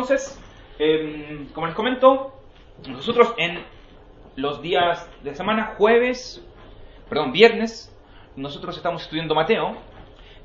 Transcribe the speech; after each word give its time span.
entonces, 0.00 0.40
em, 0.78 1.48
como 1.52 1.66
les 1.66 1.76
comento, 1.76 2.32
nosotros 2.88 3.34
en 3.36 3.62
los 4.36 4.62
días 4.62 5.06
de 5.22 5.34
semana, 5.34 5.74
jueves, 5.76 6.42
perdón, 7.08 7.32
viernes, 7.32 7.94
nosotros 8.34 8.78
estamos 8.78 9.02
estudiando 9.02 9.34
Mateo, 9.34 9.76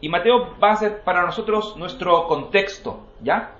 y 0.01 0.09
Mateo 0.09 0.57
va 0.61 0.71
a 0.71 0.75
ser 0.75 1.03
para 1.03 1.25
nosotros 1.25 1.77
nuestro 1.77 2.27
contexto, 2.27 3.07
¿ya? 3.21 3.55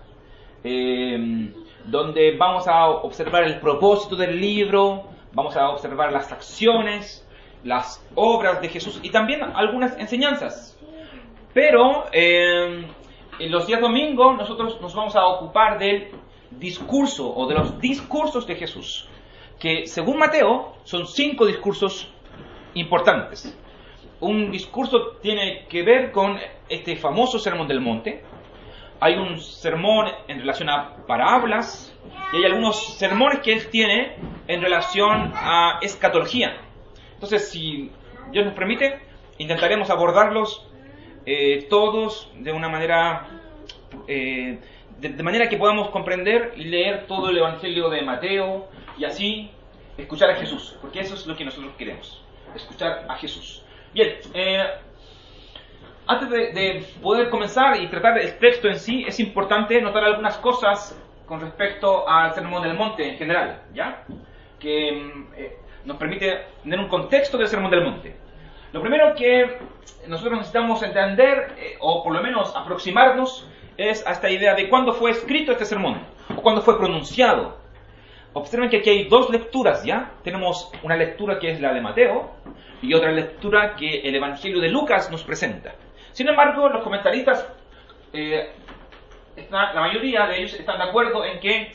Em, 0.66 1.54
donde 1.86 2.36
vamos 2.36 2.68
a 2.68 2.90
observar 2.90 3.44
el 3.44 3.62
propósito 3.62 4.18
del 4.18 4.42
libro, 4.42 5.06
vamos 5.32 5.56
a 5.56 5.70
observar 5.70 6.12
las 6.12 6.30
acciones, 6.34 7.26
las 7.64 8.06
obras 8.16 8.62
de 8.62 8.68
Jesús 8.68 9.00
y 9.02 9.12
también 9.12 9.42
algunas 9.44 9.98
enseñanzas. 9.98 10.78
Pero 11.54 12.08
em, 12.12 12.86
en 13.40 13.52
los 13.52 13.68
días 13.68 13.82
domingos 13.82 14.38
nosotros 14.38 14.80
nos 14.82 14.94
vamos 14.96 15.16
a 15.16 15.26
ocupar 15.26 15.78
del 15.80 16.10
discurso 16.52 17.34
o 17.34 17.48
de 17.48 17.56
los 17.56 17.80
discursos 17.80 18.48
de 18.48 18.56
Jesús, 18.56 19.08
que 19.60 19.88
según 19.88 20.18
Mateo 20.18 20.76
son 20.84 21.08
cinco 21.08 21.46
discursos 21.46 22.10
importantes. 22.74 23.58
Un 24.20 24.52
discurso 24.52 25.18
tiene 25.22 25.66
que 25.68 25.84
ver 25.84 26.12
con 26.12 26.38
este 26.70 26.96
famoso 26.96 27.38
sermón 27.40 27.68
del 27.68 27.82
monte, 27.82 28.24
hay 29.00 29.16
un 29.16 29.40
sermón 29.40 30.08
en 30.28 30.40
relación 30.40 30.70
a 30.70 31.06
parábolas 31.06 31.94
y 32.32 32.38
hay 32.38 32.46
algunos 32.46 32.98
sermones 32.98 33.40
que 33.40 33.52
él 33.52 33.70
tiene 33.70 34.16
en 34.48 34.62
relación 34.62 35.34
a 35.36 35.80
escatología. 35.82 36.56
Entonces, 37.14 37.50
si 37.50 37.92
Dios 38.32 38.46
nos 38.46 38.54
permite, 38.54 39.02
intentaremos 39.38 39.90
abordarlos 39.90 40.66
eh, 41.26 41.66
todos 41.70 42.32
de 42.38 42.52
una 42.52 42.70
manera, 42.70 43.28
eh, 44.08 44.60
de, 45.00 45.24
manera 45.24 45.50
que 45.50 45.58
podamos 45.58 45.90
comprender 45.90 46.54
y 46.56 46.66
leer 46.66 47.08
todo 47.08 47.30
el 47.30 47.38
Evangelio 47.38 47.90
de 47.90 48.02
Mateo 48.02 48.68
y 48.98 49.06
así 49.06 49.52
escuchar 49.98 50.30
a 50.30 50.36
Jesús, 50.36 50.78
porque 50.82 51.00
eso 51.00 51.16
es 51.16 51.26
lo 51.26 51.36
que 51.36 51.46
nosotros 51.46 51.74
queremos, 51.78 52.24
escuchar 52.56 53.06
a 53.10 53.16
Jesús. 53.16 53.64
Bien, 53.94 54.16
eh, 54.34 54.64
antes 56.08 56.30
de, 56.30 56.86
poder 57.02 57.30
comenzar 57.30 57.82
y 57.82 57.88
tratar 57.88 58.20
el 58.20 58.38
texto 58.38 58.68
en 58.68 58.78
sí, 58.78 59.04
es 59.08 59.20
importante 59.20 59.82
notar 59.82 60.04
algunas 60.04 60.38
cosas 60.38 61.00
con 61.26 61.42
respecto 61.42 62.08
al 62.08 62.34
Sermón 62.36 62.62
del 62.62 62.76
Monte 62.76 63.08
en 63.08 63.18
general, 63.18 63.64
¿ya? 63.74 64.04
Que 64.60 64.92
mm, 64.92 65.34
eh, 65.36 65.58
nos 65.86 65.98
permite 65.98 66.46
tener 66.62 66.80
un 66.80 66.88
contexto 66.88 67.38
del 67.38 67.48
Sermón 67.48 67.72
del 67.72 67.84
Monte. 67.84 68.25
Lo 68.76 68.82
primero 68.82 69.16
que 69.16 69.58
nosotros 70.06 70.34
necesitamos 70.34 70.84
entender, 70.84 71.56
eh, 71.58 71.78
o 71.80 72.04
por 72.04 72.14
lo 72.14 72.22
menos 72.22 72.54
aproximarnos, 72.54 73.48
es 73.78 74.06
a 74.06 74.12
esta 74.12 74.30
idea 74.30 74.54
de 74.54 74.68
cuándo 74.68 74.92
fue 74.92 75.12
escrito 75.12 75.54
este 75.54 75.64
sermón, 75.64 76.02
o 76.36 76.42
cuándo 76.42 76.62
fue 76.62 76.78
pronunciado. 76.78 77.56
Observen 78.34 78.70
que 78.70 78.80
aquí 78.80 78.90
hay 78.90 79.04
dos 79.06 79.30
lecturas, 79.30 79.86
¿ya? 79.86 80.12
Tenemos 80.26 80.70
una 80.84 80.98
lectura 80.98 81.40
que 81.40 81.52
es 81.52 81.62
la 81.62 81.74
de 81.74 81.80
Mateo 81.80 82.32
y 82.82 82.94
otra 82.94 83.14
lectura 83.14 83.78
que 83.78 84.02
el 84.02 84.14
Evangelio 84.14 84.60
de 84.60 84.68
Lucas 84.68 85.10
nos 85.10 85.24
presenta. 85.24 85.76
Sin 86.12 86.28
embargo, 86.28 86.68
los 86.68 86.84
comentaristas, 86.84 87.48
eh, 88.12 88.52
la 89.52 89.74
mayoría 89.74 90.28
de 90.28 90.40
ellos 90.40 90.54
están 90.54 90.80
de 90.80 90.84
acuerdo 90.84 91.24
en 91.24 91.40
que 91.40 91.72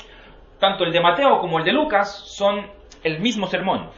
tanto 0.59 0.85
el 0.85 0.93
de 0.93 1.01
Mateo 1.01 1.41
como 1.41 1.61
el 1.61 1.65
de 1.65 1.73
Lucas 1.73 2.15
son 2.27 2.67
el 3.03 3.21
mismo 3.21 3.47
sermón, 3.47 3.89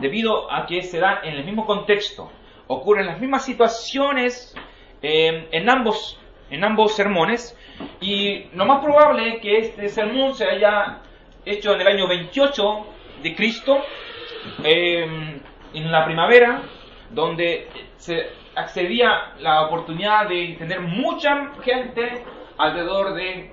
debido 0.00 0.50
a 0.50 0.64
que 0.64 0.80
se 0.80 0.98
da 0.98 1.20
en 1.22 1.34
el 1.34 1.44
mismo 1.44 1.66
contexto, 1.66 2.30
ocurren 2.68 3.06
las 3.06 3.20
mismas 3.20 3.44
situaciones 3.44 4.54
eh, 5.02 5.48
en, 5.50 5.68
ambos, 5.68 6.18
en 6.50 6.64
ambos 6.64 6.94
sermones, 6.94 7.56
y 8.00 8.44
lo 8.54 8.66
más 8.66 8.82
probable 8.82 9.34
es 9.34 9.40
que 9.40 9.58
este 9.58 9.88
sermón 9.88 10.34
se 10.34 10.44
haya 10.44 11.00
hecho 11.44 11.74
en 11.74 11.80
el 11.80 11.86
año 11.86 12.08
28 12.08 12.86
de 13.22 13.34
Cristo, 13.34 13.78
eh, 14.64 15.40
en 15.74 15.92
la 15.92 16.04
primavera, 16.04 16.62
donde 17.10 17.68
se 17.96 18.28
accedía 18.54 19.34
la 19.40 19.62
oportunidad 19.62 20.28
de 20.28 20.56
tener 20.58 20.80
mucha 20.80 21.52
gente 21.62 22.24
alrededor 22.56 23.14
de, 23.14 23.52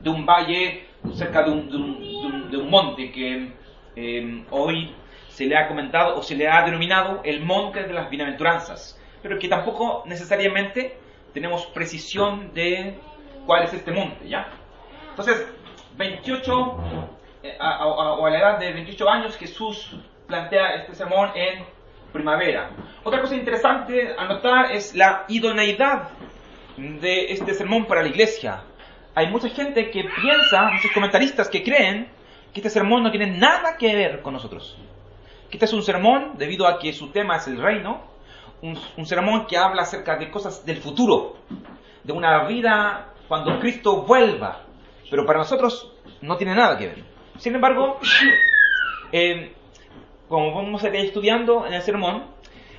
de 0.00 0.10
un 0.10 0.26
valle, 0.26 0.86
cerca 1.12 1.42
de 1.42 1.50
un, 1.50 2.50
de 2.50 2.56
un, 2.56 2.70
monte 2.70 3.10
que 3.10 3.52
eh, 3.96 4.44
hoy 4.50 4.92
se 5.40 5.46
le 5.46 5.56
ha 5.56 5.68
comentado 5.68 6.18
o 6.18 6.22
se 6.22 6.34
le 6.36 6.46
ha 6.46 6.62
denominado 6.66 7.22
el 7.24 7.40
monte 7.40 7.84
de 7.84 7.94
las 7.94 8.10
bienaventuranzas, 8.10 9.00
pero 9.22 9.38
que 9.38 9.48
tampoco 9.48 10.02
necesariamente 10.04 10.98
tenemos 11.32 11.64
precisión 11.64 12.52
de 12.52 12.98
cuál 13.46 13.62
es 13.62 13.72
este 13.72 13.90
monte, 13.90 14.28
¿ya? 14.28 14.48
Entonces, 15.08 15.46
28, 15.96 16.76
eh, 17.42 17.56
o 17.58 18.26
a 18.26 18.30
la 18.30 18.38
edad 18.38 18.58
de 18.58 18.70
28 18.70 19.08
años, 19.08 19.38
Jesús 19.38 19.96
plantea 20.26 20.74
este 20.74 20.94
sermón 20.94 21.30
en 21.34 21.64
primavera. 22.12 22.72
Otra 23.02 23.22
cosa 23.22 23.34
interesante 23.34 24.14
a 24.18 24.26
notar 24.26 24.72
es 24.72 24.94
la 24.94 25.24
idoneidad 25.28 26.10
de 26.76 27.32
este 27.32 27.54
sermón 27.54 27.86
para 27.86 28.02
la 28.02 28.08
iglesia. 28.08 28.62
Hay 29.14 29.28
mucha 29.28 29.48
gente 29.48 29.90
que 29.90 30.04
piensa, 30.20 30.68
muchos 30.70 30.92
comentaristas 30.92 31.48
que 31.48 31.62
creen 31.62 32.08
que 32.52 32.60
este 32.60 32.68
sermón 32.68 33.02
no 33.02 33.10
tiene 33.10 33.38
nada 33.38 33.78
que 33.78 33.94
ver 33.94 34.20
con 34.20 34.34
nosotros. 34.34 34.76
Que 35.50 35.56
este 35.56 35.66
es 35.66 35.72
un 35.72 35.82
sermón, 35.82 36.38
debido 36.38 36.66
a 36.66 36.78
que 36.78 36.92
su 36.92 37.08
tema 37.08 37.36
es 37.36 37.46
el 37.48 37.60
reino, 37.60 38.02
un, 38.62 38.78
un 38.96 39.06
sermón 39.06 39.46
que 39.46 39.56
habla 39.56 39.82
acerca 39.82 40.16
de 40.16 40.30
cosas 40.30 40.64
del 40.64 40.78
futuro, 40.78 41.36
de 42.04 42.12
una 42.12 42.44
vida 42.46 43.14
cuando 43.28 43.58
Cristo 43.58 44.02
vuelva. 44.02 44.62
Pero 45.10 45.26
para 45.26 45.40
nosotros 45.40 45.92
no 46.20 46.36
tiene 46.36 46.54
nada 46.54 46.78
que 46.78 46.86
ver. 46.86 47.04
Sin 47.38 47.54
embargo, 47.54 47.98
eh, 49.12 49.54
como 50.28 50.54
vamos 50.54 50.84
a 50.84 50.88
ir 50.88 50.96
estudiando 50.96 51.66
en 51.66 51.74
el 51.74 51.82
sermón, 51.82 52.24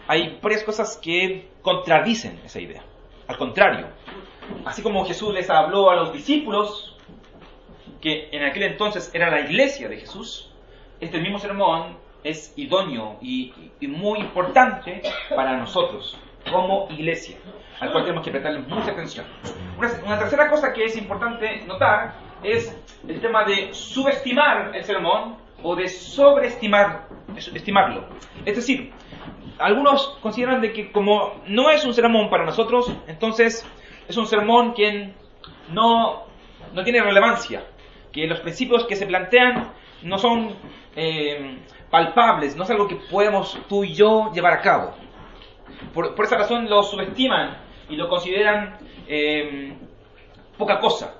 hay 0.07 0.39
varias 0.41 0.63
cosas 0.63 0.97
que 0.97 1.49
contradicen 1.61 2.39
esa 2.45 2.59
idea. 2.59 2.83
Al 3.27 3.37
contrario, 3.37 3.87
así 4.65 4.81
como 4.81 5.05
Jesús 5.05 5.33
les 5.33 5.49
habló 5.49 5.89
a 5.89 5.95
los 5.95 6.13
discípulos, 6.13 6.97
que 7.99 8.29
en 8.31 8.43
aquel 8.43 8.63
entonces 8.63 9.11
era 9.13 9.29
la 9.29 9.41
iglesia 9.41 9.87
de 9.87 9.97
Jesús, 9.97 10.51
este 10.99 11.19
mismo 11.19 11.39
sermón 11.39 11.97
es 12.23 12.53
idóneo 12.55 13.17
y, 13.21 13.53
muy 13.81 14.19
importante 14.19 15.01
para 15.35 15.57
nosotros 15.57 16.17
como 16.51 16.87
iglesia, 16.89 17.37
al 17.79 17.91
cual 17.91 18.03
tenemos 18.03 18.23
que 18.23 18.31
prestarle 18.31 18.59
mucha 18.59 18.91
atención. 18.91 19.25
una, 19.77 20.19
tercera 20.19 20.49
cosa 20.49 20.73
que 20.73 20.85
es 20.85 20.97
importante 20.97 21.63
notar 21.67 22.13
es 22.43 22.75
el 23.07 23.19
tema 23.21 23.43
de 23.43 23.73
subestimar 23.73 24.75
el 24.75 24.83
sermón 24.83 25.37
o 25.63 25.75
de 25.75 25.87
sobreestimar, 25.87 27.07
estimarlo. 27.35 28.05
Es 28.45 28.55
decir, 28.55 28.91
algunos 29.59 30.17
consideran 30.21 30.61
de 30.61 30.73
que 30.73 30.91
como 30.91 31.41
no 31.47 31.69
es 31.69 31.85
un 31.85 31.93
sermón 31.93 32.29
para 32.29 32.45
nosotros, 32.45 32.91
entonces 33.07 33.65
es 34.07 34.17
un 34.17 34.25
sermón 34.25 34.73
que 34.73 35.13
no, 35.71 36.23
no 36.73 36.83
tiene 36.83 37.01
relevancia, 37.01 37.63
que 38.11 38.25
los 38.27 38.39
principios 38.39 38.85
que 38.85 38.95
se 38.95 39.05
plantean 39.05 39.71
no 40.03 40.17
son 40.17 40.55
eh, 40.95 41.59
palpables, 41.91 42.56
no 42.56 42.63
es 42.63 42.69
algo 42.72 42.88
que 42.88 42.96
podemos 42.96 43.59
tú 43.68 43.84
y 43.84 43.94
yo 43.94 44.31
llevar 44.34 44.53
a 44.53 44.62
cabo. 44.62 44.94
Por, 45.94 46.16
esa 46.24 46.38
razón 46.38 46.69
lo 46.69 46.81
subestiman 46.84 47.57
y 47.90 47.97
lo 47.97 48.07
consideran 48.07 48.78
eh, 49.07 49.74
poca 50.57 50.79
cosa. 50.79 51.16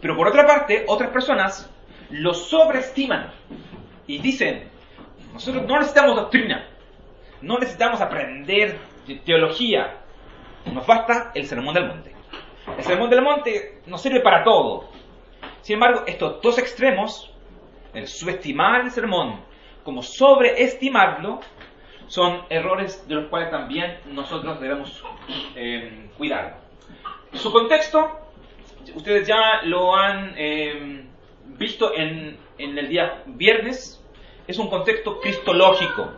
Pero 0.00 0.16
por 0.16 0.28
otra 0.28 0.46
parte, 0.46 0.84
otras 0.86 1.10
personas 1.10 1.70
lo 2.10 2.32
sobreestiman 2.32 3.32
y 4.06 4.18
dicen, 4.18 4.70
nosotros 5.32 5.66
no 5.66 5.78
necesitamos 5.78 6.16
doctrina, 6.16 6.68
no 7.42 7.58
necesitamos 7.58 8.00
aprender 8.00 8.78
teología, 9.24 9.98
nos 10.72 10.86
basta 10.86 11.32
el 11.34 11.46
sermón 11.46 11.74
del 11.74 11.88
monte. 11.88 12.14
El 12.78 12.84
sermón 12.84 13.10
del 13.10 13.22
monte 13.22 13.82
nos 13.86 14.00
sirve 14.00 14.20
para 14.20 14.44
todo. 14.44 14.88
Sin 15.60 15.74
embargo, 15.74 16.04
estos 16.06 16.40
dos 16.40 16.58
extremos, 16.58 17.32
el 17.92 18.06
subestimar 18.06 18.82
el 18.82 18.90
sermón 18.90 19.40
como 19.84 20.02
sobreestimarlo, 20.02 21.40
son 22.06 22.42
errores 22.50 23.06
de 23.08 23.14
los 23.14 23.26
cuales 23.26 23.50
también 23.50 23.98
nosotros 24.06 24.60
debemos 24.60 25.02
eh, 25.56 26.10
cuidar. 26.16 26.58
Su 27.32 27.52
contexto, 27.52 28.08
ustedes 28.94 29.26
ya 29.26 29.62
lo 29.64 29.94
han 29.94 30.34
eh, 30.36 31.04
visto 31.46 31.94
en, 31.94 32.36
en 32.58 32.78
el 32.78 32.88
día 32.88 33.22
viernes, 33.26 34.02
es 34.46 34.58
un 34.58 34.68
contexto 34.68 35.20
cristológico. 35.20 36.12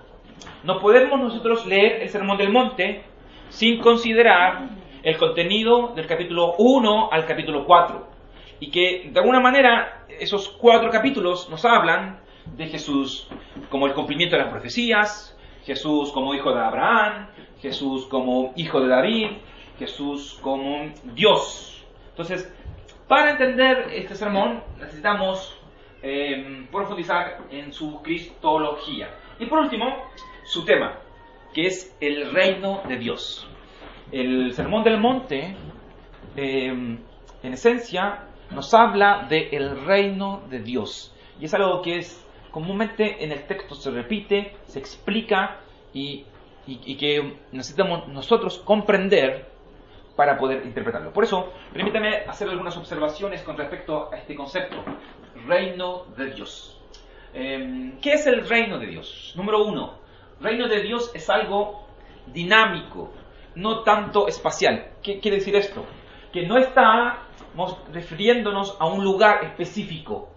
No 0.64 0.80
podemos 0.80 1.20
nosotros 1.20 1.66
leer 1.66 2.02
el 2.02 2.08
Sermón 2.08 2.38
del 2.38 2.50
Monte 2.50 3.04
sin 3.48 3.80
considerar 3.80 4.68
el 5.02 5.16
contenido 5.16 5.92
del 5.94 6.06
capítulo 6.06 6.54
1 6.58 7.10
al 7.12 7.24
capítulo 7.26 7.64
4. 7.64 8.08
Y 8.58 8.70
que 8.70 9.10
de 9.12 9.20
alguna 9.20 9.40
manera 9.40 10.04
esos 10.08 10.48
cuatro 10.48 10.90
capítulos 10.90 11.48
nos 11.48 11.64
hablan 11.64 12.20
de 12.56 12.66
Jesús 12.66 13.28
como 13.70 13.86
el 13.86 13.94
cumplimiento 13.94 14.36
de 14.36 14.42
las 14.42 14.50
profecías, 14.50 15.36
Jesús 15.64 16.12
como 16.12 16.34
hijo 16.34 16.52
de 16.52 16.60
Abraham, 16.60 17.28
Jesús 17.60 18.06
como 18.06 18.52
hijo 18.56 18.80
de 18.80 18.88
David, 18.88 19.26
Jesús 19.78 20.38
como 20.40 20.90
Dios. 21.14 21.84
Entonces, 22.10 22.52
Para 23.08 23.30
entender 23.30 23.90
este 23.92 24.16
sermón 24.16 24.64
necesitamos 24.80 25.56
eh, 26.02 26.66
profundizar 26.72 27.38
en 27.52 27.72
su 27.72 28.02
cristología. 28.02 29.14
Y 29.38 29.46
por 29.46 29.60
último, 29.60 30.10
su 30.44 30.64
tema, 30.64 30.98
que 31.54 31.66
es 31.66 31.96
el 32.00 32.32
reino 32.32 32.82
de 32.88 32.96
Dios. 32.96 33.48
El 34.10 34.52
sermón 34.54 34.82
del 34.82 34.98
monte, 34.98 35.56
eh, 36.36 36.66
en 36.66 37.52
esencia, 37.52 38.24
nos 38.50 38.74
habla 38.74 39.28
del 39.28 39.84
reino 39.84 40.42
de 40.50 40.58
Dios. 40.60 41.14
Y 41.40 41.44
es 41.44 41.54
algo 41.54 41.82
que 41.82 41.98
es 41.98 42.25
comúnmente 42.56 43.22
en 43.22 43.32
el 43.32 43.42
texto 43.46 43.74
se 43.74 43.90
repite, 43.90 44.56
se 44.64 44.78
explica 44.78 45.58
y, 45.92 46.24
y 46.66 46.96
que 46.96 47.36
necesitamos 47.52 48.08
nosotros 48.08 48.56
comprender 48.64 49.44
para 50.16 50.38
poder 50.38 50.64
interpretarlo. 50.64 51.12
Por 51.12 51.24
eso, 51.24 51.52
permítame 51.70 52.22
hacer 52.26 52.48
algunas 52.48 52.74
observaciones 52.78 53.42
con 53.42 53.58
respecto 53.58 54.10
a 54.10 54.16
este 54.16 54.34
concepto, 54.34 54.82
reino 55.46 56.06
de 56.16 56.30
Dios. 56.30 56.80
Em, 57.34 58.00
¿Qué 58.00 58.14
es 58.14 58.26
el 58.26 58.48
reino 58.48 58.78
de 58.78 58.86
Dios? 58.86 59.34
Número 59.36 59.62
uno, 59.62 59.98
reino 60.40 60.66
de 60.66 60.80
Dios 60.80 61.10
es 61.14 61.28
algo 61.28 61.86
dinámico, 62.32 63.12
no 63.54 63.82
tanto 63.82 64.28
espacial. 64.28 64.92
¿Qué 65.02 65.20
quiere 65.20 65.36
decir 65.36 65.54
esto? 65.56 65.84
Que 66.32 66.46
no 66.46 66.56
estamos 66.56 67.76
refiriéndonos 67.92 68.78
a 68.80 68.86
un 68.86 69.04
lugar 69.04 69.44
específico. 69.44 70.30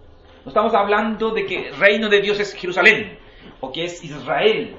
Estamos 0.49 0.73
hablando 0.73 1.29
de 1.29 1.45
que 1.45 1.67
el 1.67 1.75
reino 1.75 2.09
de 2.09 2.21
Dios 2.21 2.39
es 2.39 2.55
Jerusalén, 2.55 3.19
o 3.59 3.71
que 3.71 3.83
es 3.83 4.03
Israel, 4.03 4.75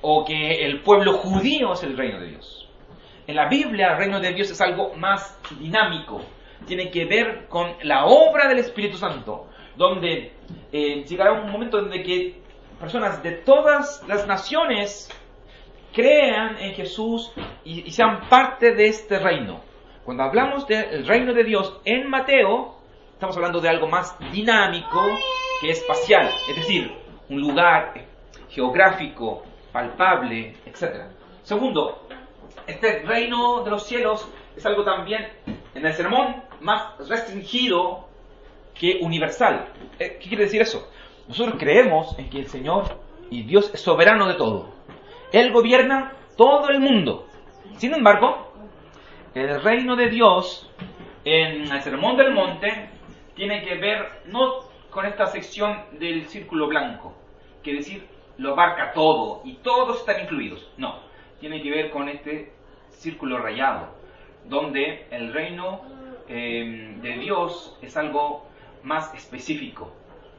o 0.00 0.24
que 0.24 0.64
el 0.64 0.82
pueblo 0.82 1.14
judío 1.14 1.72
es 1.72 1.82
el 1.82 1.96
reino 1.96 2.20
de 2.20 2.28
Dios. 2.28 2.68
En 3.26 3.34
la 3.34 3.48
Biblia 3.48 3.90
el 3.90 3.98
reino 3.98 4.20
de 4.20 4.32
Dios 4.32 4.52
es 4.52 4.60
algo 4.60 4.94
más 4.94 5.36
dinámico, 5.58 6.20
tiene 6.64 6.92
que 6.92 7.06
ver 7.06 7.46
con 7.48 7.72
la 7.82 8.06
obra 8.06 8.48
del 8.48 8.58
Espíritu 8.58 8.96
Santo, 8.96 9.48
donde 9.74 10.32
eh, 10.70 11.02
llegará 11.02 11.32
un 11.32 11.50
momento 11.50 11.80
donde 11.80 12.00
que 12.04 12.40
personas 12.78 13.20
de 13.20 13.32
todas 13.32 14.00
las 14.06 14.28
naciones 14.28 15.10
crean 15.92 16.56
en 16.58 16.72
Jesús 16.74 17.32
y, 17.64 17.80
y 17.80 17.90
sean 17.90 18.28
parte 18.28 18.76
de 18.76 18.86
este 18.86 19.18
reino. 19.18 19.60
Cuando 20.04 20.22
hablamos 20.22 20.68
del 20.68 21.04
reino 21.04 21.34
de 21.34 21.42
Dios 21.42 21.80
en 21.84 22.08
Mateo, 22.08 22.83
estamos 23.14 23.36
hablando 23.36 23.60
de 23.60 23.68
algo 23.68 23.86
más 23.86 24.16
dinámico 24.32 25.00
que 25.60 25.70
espacial, 25.70 26.28
es 26.50 26.56
decir, 26.56 26.92
un 27.28 27.40
lugar 27.40 27.94
geográfico, 28.50 29.44
palpable, 29.72 30.56
etc. 30.66 31.06
Segundo, 31.44 32.06
este 32.66 33.02
reino 33.02 33.62
de 33.62 33.70
los 33.70 33.86
cielos 33.86 34.28
es 34.56 34.66
algo 34.66 34.84
también 34.84 35.28
en 35.74 35.86
el 35.86 35.94
sermón 35.94 36.42
más 36.60 36.98
restringido 37.08 38.08
que 38.74 38.98
universal. 39.00 39.68
Eh, 39.98 40.18
¿Qué 40.20 40.28
quiere 40.28 40.44
decir 40.44 40.60
eso? 40.60 40.90
Nosotros 41.28 41.56
creemos 41.58 42.18
en 42.18 42.28
que 42.28 42.40
el 42.40 42.48
Señor 42.48 42.98
y 43.30 43.44
Dios 43.44 43.70
es 43.72 43.80
soberano 43.80 44.26
de 44.26 44.34
todo. 44.34 44.74
Él 45.32 45.52
gobierna 45.52 46.12
todo 46.36 46.68
el 46.68 46.80
mundo. 46.80 47.28
Sin 47.76 47.94
embargo, 47.94 48.52
el 49.34 49.62
reino 49.62 49.96
de 49.96 50.08
Dios 50.10 50.68
en 51.24 51.72
el 51.72 51.82
Sermón 51.82 52.16
del 52.16 52.32
Monte 52.32 52.90
tiene 53.34 53.64
que 53.64 53.74
ver 53.76 54.22
no 54.26 54.60
con 54.90 55.06
esta 55.06 55.26
sección 55.26 55.84
del 55.98 56.26
círculo 56.26 56.68
blanco, 56.68 57.14
que 57.62 57.74
decir 57.74 58.06
lo 58.38 58.52
abarca 58.52 58.92
todo 58.92 59.42
y 59.44 59.54
todos 59.54 60.00
están 60.00 60.22
incluidos. 60.22 60.70
No, 60.76 61.00
tiene 61.40 61.62
que 61.62 61.70
ver 61.70 61.90
con 61.90 62.08
este 62.08 62.52
círculo 62.90 63.38
rayado, 63.38 63.88
donde 64.48 65.06
el 65.10 65.32
reino 65.32 65.82
eh, 66.28 66.96
de 67.02 67.18
Dios 67.18 67.76
es 67.82 67.96
algo 67.96 68.46
más 68.82 69.12
específico. 69.14 69.92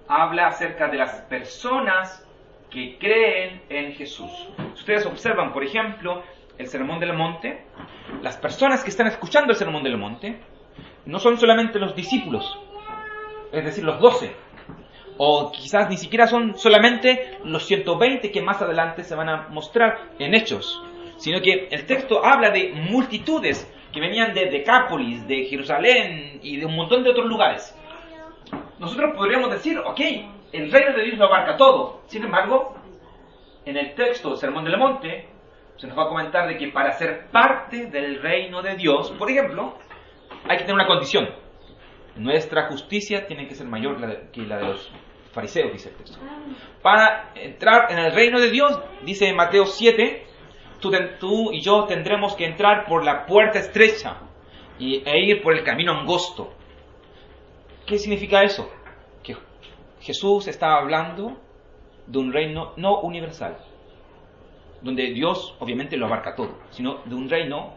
Habla 0.08 0.48
acerca 0.48 0.88
de 0.88 0.98
las 0.98 1.22
personas 1.24 2.26
que 2.70 2.98
creen 2.98 3.62
en 3.70 3.94
Jesús. 3.94 4.32
Ustedes 4.74 5.06
observan, 5.06 5.52
por 5.52 5.64
ejemplo, 5.64 6.24
el 6.58 6.68
Sermón 6.68 7.00
del 7.00 7.14
Monte, 7.14 7.66
las 8.22 8.38
personas 8.38 8.84
que 8.84 8.90
están 8.90 9.08
escuchando 9.08 9.52
el 9.52 9.58
Sermón 9.58 9.84
del 9.84 9.98
Monte 9.98 10.40
no 11.06 11.20
son 11.20 11.38
solamente 11.38 11.80
los 11.80 11.96
discípulos, 11.96 12.60
es 13.52 13.66
decir, 13.66 13.84
los 13.84 14.00
doce, 14.00 14.36
o 15.18 15.52
quizás 15.52 15.90
ni 15.90 15.98
siquiera 15.98 16.28
son 16.28 16.58
solamente 16.58 17.38
los 17.44 17.66
120 17.66 18.32
que 18.32 18.42
más 18.42 18.62
adelante 18.62 19.04
se 19.04 19.16
van 19.16 19.30
a 19.30 19.48
mostrar 19.50 20.10
en 20.20 20.34
Hechos 20.34 20.82
sino 21.18 21.42
que 21.42 21.68
el 21.72 21.86
texto 21.86 22.24
habla 22.26 22.52
de 22.52 22.72
multitudes 22.74 23.72
que 23.94 24.00
venían 24.00 24.34
de 24.34 24.50
Decápolis, 24.50 25.26
de 25.28 25.46
Jerusalén 25.46 26.40
y 26.44 26.58
de 26.58 26.66
un 26.66 26.76
montón 26.76 27.04
de 27.04 27.12
otros 27.12 27.28
lugares. 27.28 27.78
Nosotros 28.80 29.14
podríamos 29.16 29.52
decir, 29.52 29.80
ok, 29.80 30.00
el 30.52 30.72
reino 30.72 30.96
de 30.96 31.04
Dios 31.04 31.18
lo 31.18 31.26
abarca 31.26 31.56
todo. 31.56 32.02
Sin 32.08 32.24
embargo, 32.24 32.76
en 33.66 33.78
el 33.78 33.96
texto 33.96 34.30
del 34.30 34.38
Sermón 34.38 34.66
del 34.66 34.78
Monte 34.78 35.30
se 35.78 35.88
nos 35.88 35.98
va 35.98 36.04
a 36.04 36.10
comentar 36.10 36.48
de 36.48 36.58
que 36.58 36.68
para 36.70 36.92
ser 36.94 37.28
parte 37.32 37.88
del 37.88 38.22
reino 38.22 38.62
de 38.62 38.76
Dios, 38.76 39.12
por 39.12 39.30
ejemplo, 39.30 39.76
hay 40.48 40.58
que 40.58 40.64
tener 40.64 40.76
una 40.76 40.88
condición. 40.88 41.30
Nuestra 42.16 42.68
justicia 42.70 43.28
tiene 43.28 43.48
que 43.48 43.56
ser 43.56 43.68
mayor 43.68 43.98
que 44.32 44.42
la 44.42 44.58
de 44.58 44.64
los 44.66 44.92
fariseos, 45.34 45.74
dice 45.74 45.90
el 45.90 45.96
texto. 45.96 46.18
Para 46.82 47.32
entrar 47.36 47.92
en 47.92 48.00
el 48.00 48.14
reino 48.14 48.40
de 48.40 48.50
Dios, 48.50 48.80
dice 49.04 49.34
Mateo 49.34 49.66
7, 49.66 50.26
tú, 51.20 51.52
y 51.52 51.62
yo 51.62 51.86
tendremos 51.86 52.36
que 52.36 52.46
entrar 52.46 52.86
por 52.86 53.04
la 53.04 53.26
puerta 53.26 53.60
estrecha 53.60 54.18
y, 54.80 55.04
e 55.06 55.20
ir 55.20 55.42
por 55.42 55.54
el 55.54 55.64
camino 55.64 55.94
angosto. 55.94 56.54
¿Qué 57.86 57.98
significa 57.98 58.44
eso? 58.44 58.70
Que 59.24 59.36
Jesús 60.02 60.48
estaba 60.48 60.80
hablando 60.80 61.38
de 62.08 62.18
un 62.20 62.32
reino 62.32 62.74
no 62.78 63.00
universal, 63.02 63.58
donde 64.82 65.12
Dios 65.12 65.56
obviamente 65.60 65.98
lo 65.98 66.06
abarca 66.06 66.36
todo, 66.36 66.58
sino 66.72 67.02
de 67.06 67.16
un 67.16 67.30
reino 67.30 67.74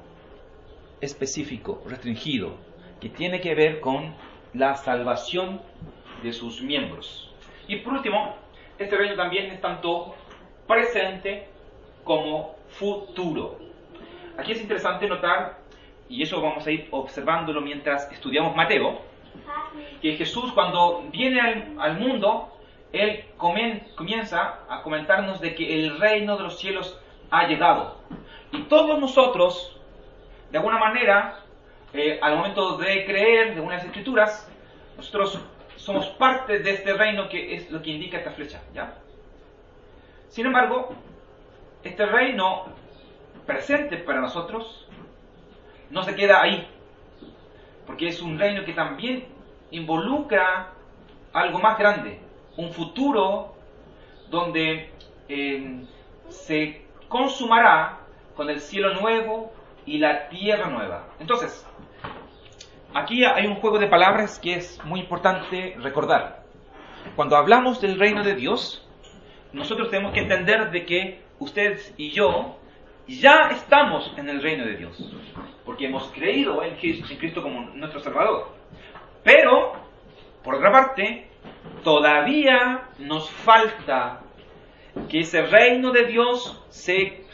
específico, 1.00 1.82
restringido, 1.86 2.56
que 3.00 3.08
tiene 3.08 3.40
que 3.40 3.54
ver 3.54 3.80
con 3.80 4.14
la 4.54 4.74
salvación 4.76 5.60
de 6.22 6.32
sus 6.32 6.62
miembros. 6.62 7.32
Y 7.66 7.76
por 7.76 7.94
último, 7.94 8.36
este 8.78 8.96
reino 8.96 9.16
también 9.16 9.50
es 9.50 9.60
tanto 9.60 10.14
presente 10.66 11.48
como 12.04 12.56
futuro. 12.68 13.58
Aquí 14.38 14.52
es 14.52 14.60
interesante 14.60 15.08
notar, 15.08 15.58
y 16.08 16.22
eso 16.22 16.40
vamos 16.40 16.66
a 16.66 16.70
ir 16.70 16.88
observándolo 16.90 17.60
mientras 17.60 18.10
estudiamos 18.12 18.54
Mateo, 18.54 19.00
que 20.00 20.14
Jesús 20.14 20.52
cuando 20.52 21.04
viene 21.10 21.40
al, 21.78 21.98
mundo, 21.98 22.56
Él 22.92 23.24
comienza 23.36 24.60
a 24.68 24.82
comentarnos 24.82 25.40
de 25.40 25.54
que 25.54 25.80
el 25.80 25.98
reino 25.98 26.36
de 26.36 26.44
los 26.44 26.58
cielos 26.58 26.98
ha 27.30 27.46
llegado. 27.46 27.98
Y 28.52 28.62
todos 28.62 28.98
nosotros, 28.98 29.78
de 30.50 30.58
alguna 30.58 30.78
manera, 30.78 31.40
eh, 31.92 32.18
al 32.20 32.36
momento 32.36 32.76
de 32.76 33.04
creer 33.04 33.54
de 33.54 33.60
unas 33.60 33.84
escrituras, 33.84 34.50
nosotros 34.96 35.40
somos 35.76 36.06
parte 36.08 36.58
de 36.58 36.70
este 36.72 36.92
reino 36.92 37.28
que 37.28 37.54
es 37.54 37.70
lo 37.70 37.80
que 37.80 37.90
indica 37.90 38.18
esta 38.18 38.32
flecha, 38.32 38.60
¿ya? 38.74 38.94
Sin 40.28 40.46
embargo, 40.46 40.94
este 41.82 42.04
reino 42.04 42.66
presente 43.46 43.96
para 43.96 44.20
nosotros 44.20 44.86
no 45.90 46.02
se 46.02 46.14
queda 46.14 46.42
ahí, 46.42 46.68
porque 47.86 48.08
es 48.08 48.20
un 48.20 48.38
reino 48.38 48.64
que 48.64 48.74
también 48.74 49.24
involucra 49.70 50.72
algo 51.32 51.58
más 51.58 51.78
grande, 51.78 52.20
un 52.56 52.72
futuro 52.72 53.54
donde 54.28 54.90
eh, 55.28 55.80
se 56.28 56.84
consumará 57.08 58.00
con 58.36 58.50
el 58.50 58.60
cielo 58.60 59.00
nuevo 59.00 59.52
y 59.88 59.98
la 59.98 60.28
tierra 60.28 60.68
nueva. 60.68 61.08
Entonces, 61.18 61.66
aquí 62.94 63.24
hay 63.24 63.46
un 63.46 63.56
juego 63.56 63.78
de 63.78 63.86
palabras 63.86 64.38
que 64.38 64.54
es 64.54 64.84
muy 64.84 65.00
importante 65.00 65.76
recordar. 65.80 66.44
Cuando 67.16 67.36
hablamos 67.36 67.80
del 67.80 67.98
reino 67.98 68.22
de 68.22 68.34
Dios, 68.34 68.86
nosotros 69.52 69.88
tenemos 69.88 70.12
que 70.12 70.20
entender 70.20 70.70
de 70.70 70.84
que 70.84 71.22
ustedes 71.38 71.94
y 71.96 72.10
yo 72.10 72.58
ya 73.06 73.50
estamos 73.52 74.12
en 74.18 74.28
el 74.28 74.42
reino 74.42 74.66
de 74.66 74.76
Dios, 74.76 75.10
porque 75.64 75.86
hemos 75.86 76.08
creído 76.08 76.62
en 76.62 76.76
Cristo 76.76 77.42
como 77.42 77.62
nuestro 77.70 78.00
Salvador. 78.00 78.54
Pero, 79.24 79.72
por 80.44 80.56
otra 80.56 80.70
parte, 80.70 81.30
todavía 81.82 82.88
nos 82.98 83.30
falta 83.30 84.20
que 85.08 85.20
ese 85.20 85.42
reino 85.46 85.92
de 85.92 86.04
Dios 86.04 86.62
se 86.68 87.24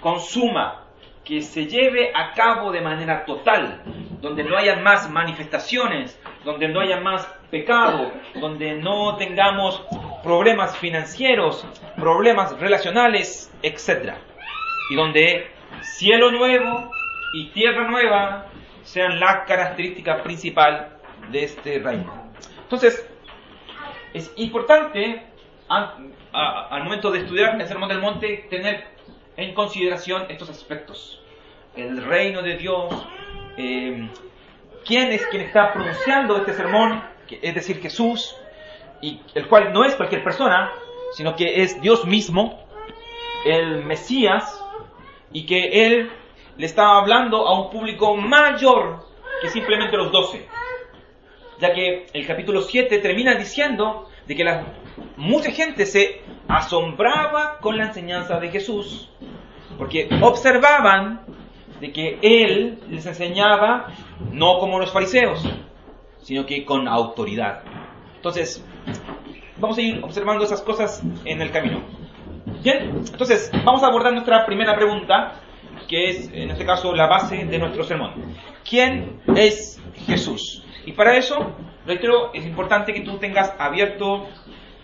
consuma, 0.00 0.83
que 1.24 1.42
se 1.42 1.66
lleve 1.66 2.12
a 2.14 2.32
cabo 2.32 2.70
de 2.70 2.80
manera 2.80 3.24
total, 3.24 3.82
donde 4.20 4.44
no 4.44 4.56
haya 4.56 4.76
más 4.76 5.10
manifestaciones, 5.10 6.18
donde 6.44 6.68
no 6.68 6.80
haya 6.80 7.00
más 7.00 7.26
pecado, 7.50 8.12
donde 8.34 8.74
no 8.74 9.16
tengamos 9.16 9.82
problemas 10.22 10.76
financieros, 10.76 11.66
problemas 11.96 12.58
relacionales, 12.58 13.52
etc. 13.62 14.14
Y 14.90 14.96
donde 14.96 15.50
cielo 15.80 16.30
nuevo 16.30 16.90
y 17.32 17.48
tierra 17.50 17.88
nueva 17.88 18.46
sean 18.82 19.18
la 19.18 19.44
característica 19.44 20.22
principal 20.22 20.98
de 21.30 21.44
este 21.44 21.78
reino. 21.78 22.30
Entonces, 22.62 23.08
es 24.12 24.32
importante 24.36 25.22
al 25.68 26.84
momento 26.84 27.10
de 27.10 27.20
estudiar 27.20 27.60
el 27.60 27.66
Sermón 27.66 27.88
del 27.88 28.00
Monte 28.00 28.46
tener 28.50 28.93
en 29.36 29.54
consideración 29.54 30.26
estos 30.28 30.50
aspectos. 30.50 31.20
El 31.76 32.04
reino 32.04 32.42
de 32.42 32.56
Dios, 32.56 32.94
eh, 33.56 34.08
quién 34.84 35.12
es 35.12 35.26
quien 35.26 35.42
está 35.42 35.72
pronunciando 35.72 36.36
este 36.36 36.52
sermón, 36.52 37.02
es 37.42 37.54
decir, 37.54 37.80
Jesús, 37.80 38.36
y 39.00 39.20
el 39.34 39.48
cual 39.48 39.72
no 39.72 39.84
es 39.84 39.94
cualquier 39.94 40.22
persona, 40.22 40.72
sino 41.12 41.34
que 41.36 41.62
es 41.62 41.80
Dios 41.80 42.04
mismo, 42.04 42.64
el 43.44 43.84
Mesías, 43.84 44.62
y 45.32 45.46
que 45.46 45.86
Él 45.86 46.10
le 46.56 46.66
estaba 46.66 47.00
hablando 47.00 47.46
a 47.46 47.60
un 47.60 47.70
público 47.70 48.16
mayor 48.16 49.04
que 49.42 49.48
simplemente 49.48 49.96
los 49.96 50.12
doce. 50.12 50.46
Ya 51.58 51.72
que 51.72 52.06
el 52.12 52.26
capítulo 52.26 52.62
7 52.62 52.98
termina 52.98 53.34
diciendo 53.34 54.08
de 54.26 54.36
que 54.36 54.60
mucha 55.16 55.50
gente 55.50 55.86
se 55.86 56.22
asombraba 56.48 57.58
con 57.58 57.76
la 57.76 57.86
enseñanza 57.86 58.38
de 58.38 58.50
Jesús, 58.50 59.10
porque 59.78 60.08
observaban 60.20 61.20
de 61.80 61.92
que 61.92 62.18
Él 62.22 62.78
les 62.88 63.06
enseñaba 63.06 63.92
no 64.32 64.58
como 64.58 64.78
los 64.78 64.92
fariseos, 64.92 65.44
sino 66.22 66.46
que 66.46 66.64
con 66.64 66.88
autoridad. 66.88 67.62
Entonces, 68.16 68.64
vamos 69.58 69.76
a 69.78 69.82
ir 69.82 70.02
observando 70.02 70.44
esas 70.44 70.62
cosas 70.62 71.02
en 71.24 71.42
el 71.42 71.50
camino. 71.50 71.82
Bien, 72.62 73.02
entonces 73.06 73.50
vamos 73.64 73.82
a 73.82 73.88
abordar 73.88 74.12
nuestra 74.12 74.46
primera 74.46 74.74
pregunta, 74.74 75.40
que 75.88 76.08
es 76.08 76.30
en 76.32 76.50
este 76.50 76.64
caso 76.64 76.94
la 76.94 77.06
base 77.06 77.44
de 77.44 77.58
nuestro 77.58 77.84
sermón. 77.84 78.12
¿Quién 78.68 79.20
es 79.36 79.82
Jesús? 80.06 80.64
Y 80.86 80.92
para 80.92 81.16
eso, 81.16 81.52
reitero, 81.86 82.32
es 82.32 82.44
importante 82.46 82.94
que 82.94 83.00
tú 83.00 83.18
tengas 83.18 83.54
abierto 83.58 84.26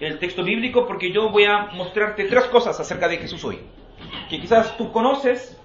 el 0.01 0.19
texto 0.19 0.43
bíblico 0.43 0.87
porque 0.87 1.13
yo 1.13 1.31
voy 1.31 1.45
a 1.45 1.67
mostrarte 1.75 2.25
tres 2.25 2.45
cosas 2.45 2.79
acerca 2.81 3.09
de 3.09 3.19
Jesús 3.19 3.45
hoy. 3.45 3.61
Que 4.29 4.41
quizás 4.41 4.77
tú 4.77 4.93
conoces, 4.93 5.61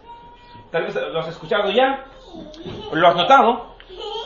tal 0.72 0.84
vez 0.84 0.96
lo 0.96 1.20
has 1.20 1.28
escuchado 1.28 1.72
ya, 1.72 2.06
lo 2.92 3.08
has 3.08 3.16
notado, 3.16 3.76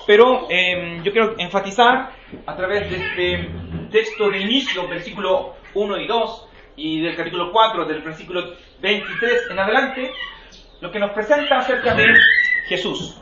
pero 0.08 0.48
em, 0.50 1.04
yo 1.04 1.12
quiero 1.12 1.36
enfatizar 1.38 2.12
a 2.46 2.56
través 2.56 2.90
de 2.90 2.98
este 2.98 3.50
texto 3.92 4.30
de 4.30 4.40
inicio, 4.40 4.88
versículo 4.88 5.56
1 5.74 5.98
y 5.98 6.08
2, 6.08 6.48
y 6.76 7.02
del 7.02 7.16
capítulo 7.16 7.52
4, 7.52 7.86
del 7.86 8.02
versículo 8.02 8.56
23 8.82 9.52
en 9.52 9.60
adelante, 9.60 10.12
lo 10.82 10.92
que 10.92 11.00
nos 11.00 11.12
presenta 11.12 11.60
acerca 11.60 11.94
de 11.94 12.06
Jesús. 12.68 13.22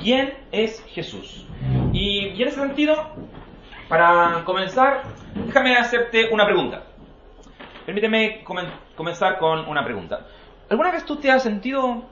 ¿Quién 0.00 0.34
es 0.52 0.84
Jesús? 0.88 1.46
Y, 1.92 2.40
en 2.40 2.48
ese 2.48 2.60
sentido, 2.60 3.10
para 3.88 4.42
comenzar, 4.44 5.02
déjame 5.34 5.76
hacerte 5.76 6.28
una 6.30 6.44
pregunta. 6.44 6.84
Permíteme 7.86 8.44
comenzar 8.98 9.38
con 9.38 9.66
una 9.66 9.82
pregunta. 9.82 10.26
¿Alguna 10.68 10.90
vez 10.90 11.06
tú 11.06 11.16
te 11.16 11.30
has 11.30 11.42
sentido 11.42 12.04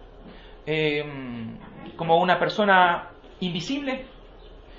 em, 0.64 1.59
como 1.97 2.16
una 2.19 2.38
persona 2.38 3.11
invisible? 3.40 4.07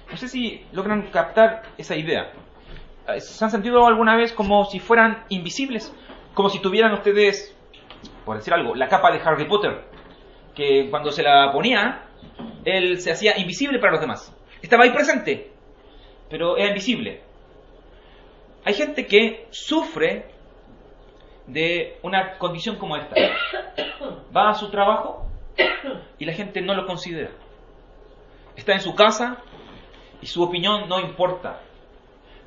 No 0.09 0.17
sé 0.17 0.27
si 0.27 0.65
logran 0.71 1.11
captar 1.11 1.61
esa 1.77 1.95
idea. 1.95 2.31
¿Se 3.19 3.45
han 3.45 3.51
sentido 3.51 3.85
alguna 3.85 4.15
vez 4.15 4.33
como 4.33 4.65
si 4.65 4.79
fueran 4.79 5.25
invisibles? 5.29 5.93
como 6.37 6.49
si 6.49 6.59
tuvieran 6.59 6.93
ustedes, 6.93 7.51
por 8.23 8.37
decir 8.37 8.53
algo, 8.53 8.75
la 8.75 8.87
capa 8.87 9.11
de 9.11 9.19
Harry 9.25 9.45
Potter, 9.45 9.85
que 10.53 10.87
cuando 10.91 11.11
se 11.11 11.23
la 11.23 11.51
ponía, 11.51 12.03
él 12.63 12.99
se 12.99 13.11
hacía 13.11 13.39
invisible 13.39 13.79
para 13.79 13.93
los 13.93 14.01
demás. 14.01 14.31
Estaba 14.61 14.83
ahí 14.83 14.91
presente, 14.91 15.49
pero 16.29 16.55
era 16.55 16.67
invisible. 16.67 17.23
Hay 18.65 18.75
gente 18.75 19.07
que 19.07 19.47
sufre 19.49 20.27
de 21.47 21.97
una 22.03 22.37
condición 22.37 22.75
como 22.75 22.95
esta. 22.95 23.15
Va 24.35 24.49
a 24.49 24.53
su 24.53 24.69
trabajo 24.69 25.25
y 26.19 26.25
la 26.25 26.33
gente 26.33 26.61
no 26.61 26.75
lo 26.75 26.85
considera. 26.85 27.31
Está 28.55 28.73
en 28.73 28.81
su 28.81 28.93
casa 28.95 29.37
y 30.21 30.27
su 30.27 30.43
opinión 30.43 30.87
no 30.87 30.99
importa 30.99 31.61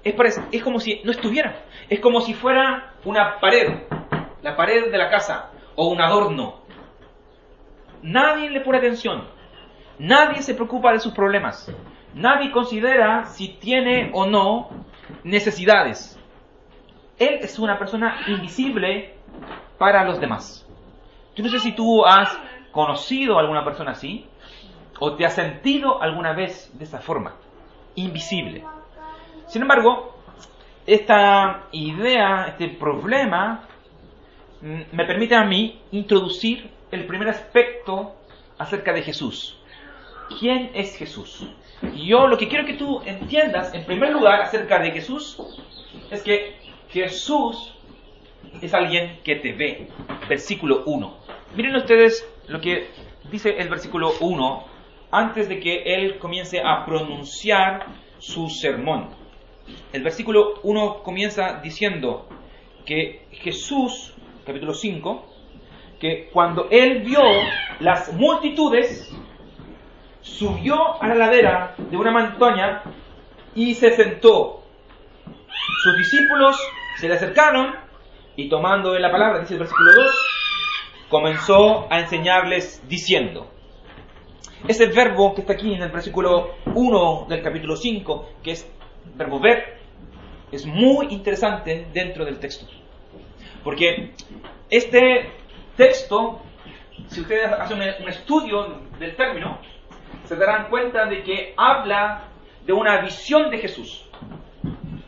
es, 0.04 0.62
como 0.62 0.80
si 0.80 1.00
no 1.04 1.10
estuviera. 1.10 1.64
Es 1.88 2.00
como 2.00 2.20
si 2.20 2.34
fuera 2.34 2.94
una 3.04 3.38
pared, 3.40 3.82
la 4.42 4.56
pared 4.56 4.90
de 4.90 4.98
la 4.98 5.10
casa, 5.10 5.50
o 5.76 5.88
un 5.88 6.00
adorno. 6.00 6.60
Nadie 8.02 8.50
le 8.50 8.60
pone 8.60 8.78
atención. 8.78 9.28
Nadie 9.98 10.42
se 10.42 10.54
preocupa 10.54 10.92
de 10.92 11.00
sus 11.00 11.12
problemas. 11.12 11.70
Nadie 12.14 12.50
considera 12.50 13.26
si 13.26 13.48
tiene 13.48 14.10
o 14.14 14.26
no 14.26 14.70
necesidades. 15.22 16.18
Él 17.20 17.38
es 17.42 17.58
una 17.58 17.78
persona 17.78 18.22
invisible 18.28 19.14
para 19.76 20.04
los 20.04 20.18
demás. 20.18 20.66
Yo 21.36 21.44
no 21.44 21.50
sé 21.50 21.60
si 21.60 21.72
tú 21.72 22.04
has 22.06 22.34
conocido 22.72 23.36
a 23.36 23.42
alguna 23.42 23.62
persona 23.62 23.90
así 23.90 24.26
o 24.98 25.14
te 25.14 25.26
has 25.26 25.34
sentido 25.34 26.00
alguna 26.02 26.32
vez 26.32 26.70
de 26.72 26.84
esa 26.84 26.98
forma, 26.98 27.36
invisible. 27.94 28.64
Sin 29.48 29.60
embargo, 29.60 30.16
esta 30.86 31.64
idea, 31.72 32.46
este 32.48 32.68
problema, 32.68 33.64
mm, 34.62 34.80
me 34.92 35.04
permite 35.04 35.34
a 35.34 35.44
mí 35.44 35.78
introducir 35.92 36.70
el 36.90 37.06
primer 37.06 37.28
aspecto 37.28 38.16
acerca 38.56 38.94
de 38.94 39.02
Jesús. 39.02 39.58
¿Quién 40.38 40.70
es 40.72 40.96
Jesús? 40.96 41.46
Yo 41.94 42.26
lo 42.28 42.38
que 42.38 42.48
quiero 42.48 42.64
que 42.64 42.74
tú 42.74 43.02
entiendas, 43.04 43.74
en 43.74 43.84
primer 43.84 44.10
lugar, 44.10 44.40
acerca 44.40 44.78
de 44.78 44.90
Jesús, 44.92 45.38
es 46.10 46.22
que 46.22 46.69
Jesús 46.92 47.74
es 48.60 48.74
alguien 48.74 49.20
que 49.22 49.36
te 49.36 49.52
ve. 49.52 49.88
Versículo 50.28 50.82
1. 50.86 51.16
Miren 51.56 51.76
ustedes 51.76 52.28
lo 52.48 52.60
que 52.60 52.88
dice 53.30 53.56
el 53.58 53.68
versículo 53.68 54.12
1 54.20 54.64
antes 55.12 55.48
de 55.48 55.60
que 55.60 55.82
él 55.94 56.18
comience 56.18 56.60
a 56.60 56.84
pronunciar 56.84 57.86
su 58.18 58.48
sermón. 58.48 59.10
El 59.92 60.02
versículo 60.02 60.54
1 60.62 61.02
comienza 61.02 61.60
diciendo 61.62 62.28
que 62.84 63.26
Jesús, 63.32 64.14
capítulo 64.44 64.74
5, 64.74 65.26
que 66.00 66.28
cuando 66.32 66.68
él 66.70 67.02
vio 67.02 67.22
las 67.80 68.12
multitudes, 68.12 69.14
subió 70.22 71.00
a 71.00 71.06
la 71.08 71.14
ladera 71.14 71.74
de 71.78 71.96
una 71.96 72.10
montaña 72.10 72.82
y 73.54 73.74
se 73.74 73.92
sentó. 73.92 74.62
Sus 75.82 75.96
discípulos 75.96 76.58
se 77.00 77.08
le 77.08 77.14
acercaron 77.14 77.74
y 78.36 78.48
tomando 78.50 78.96
la 78.98 79.10
palabra, 79.10 79.40
dice 79.40 79.54
el 79.54 79.60
versículo 79.60 79.90
2, 79.94 80.06
comenzó 81.08 81.90
a 81.90 81.98
enseñarles 81.98 82.86
diciendo, 82.86 83.50
ese 84.68 84.86
verbo 84.86 85.34
que 85.34 85.40
está 85.40 85.54
aquí 85.54 85.72
en 85.72 85.82
el 85.82 85.90
versículo 85.90 86.56
1 86.66 87.26
del 87.28 87.42
capítulo 87.42 87.74
5, 87.74 88.28
que 88.42 88.50
es 88.52 88.70
verbo 89.16 89.40
ver 89.40 89.80
es 90.52 90.66
muy 90.66 91.06
interesante 91.10 91.86
dentro 91.92 92.24
del 92.24 92.38
texto. 92.38 92.66
Porque 93.64 94.12
este 94.68 95.30
texto, 95.76 96.42
si 97.08 97.22
ustedes 97.22 97.50
hacen 97.50 97.78
un 97.78 98.08
estudio 98.08 98.80
del 98.98 99.16
término, 99.16 99.58
se 100.24 100.36
darán 100.36 100.68
cuenta 100.68 101.06
de 101.06 101.22
que 101.22 101.54
habla 101.56 102.24
de 102.66 102.72
una 102.72 103.00
visión 103.00 103.50
de 103.50 103.58
Jesús, 103.58 104.06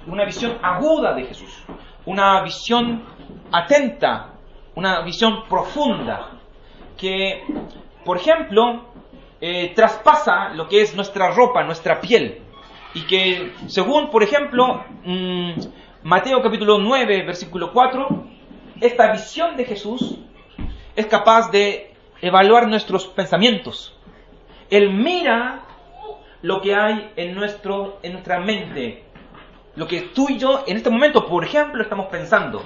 una 0.06 0.25
visión 0.25 0.58
aguda 0.62 1.14
de 1.14 1.25
Jesús, 1.25 1.64
una 2.06 2.42
visión 2.42 3.02
atenta, 3.50 4.35
una 4.75 5.00
visión 5.02 5.44
profunda, 5.49 6.30
que, 6.97 7.44
por 8.04 8.16
ejemplo, 8.16 8.87
eh, 9.40 9.73
traspasa 9.75 10.50
lo 10.50 10.68
que 10.68 10.82
es 10.82 10.94
nuestra 10.94 11.30
ropa, 11.30 11.64
nuestra 11.64 12.00
piel 12.00 12.42
y 12.94 13.02
que 13.02 13.52
según, 13.66 14.11
por 14.11 14.23
ejemplo, 14.23 14.85
mm, 15.04 15.52
Mateo 16.02 16.42
capítulo 16.42 16.78
9, 16.78 17.23
versículo 17.25 17.73
4, 17.73 18.25
esta 18.80 19.12
visión 19.12 19.56
de 19.56 19.64
Jesús 19.64 20.18
es 20.94 21.06
capaz 21.06 21.50
de 21.50 21.94
evaluar 22.21 22.68
nuestros 22.68 23.06
pensamientos. 23.06 23.97
Él 24.71 24.90
mira 24.90 25.62
lo 26.42 26.61
que 26.61 26.75
hay 26.75 27.12
en, 27.16 27.35
nuestro, 27.35 27.99
en 28.02 28.12
nuestra 28.12 28.40
mente, 28.40 29.01
lo 29.76 29.87
que 29.87 30.02
tú 30.14 30.29
y 30.29 30.38
yo 30.38 30.64
en 30.67 30.76
este 30.76 30.91
momento, 30.91 31.26
por 31.26 31.45
ejemplo, 31.45 31.83
estamos 31.83 32.07
pensando. 32.07 32.62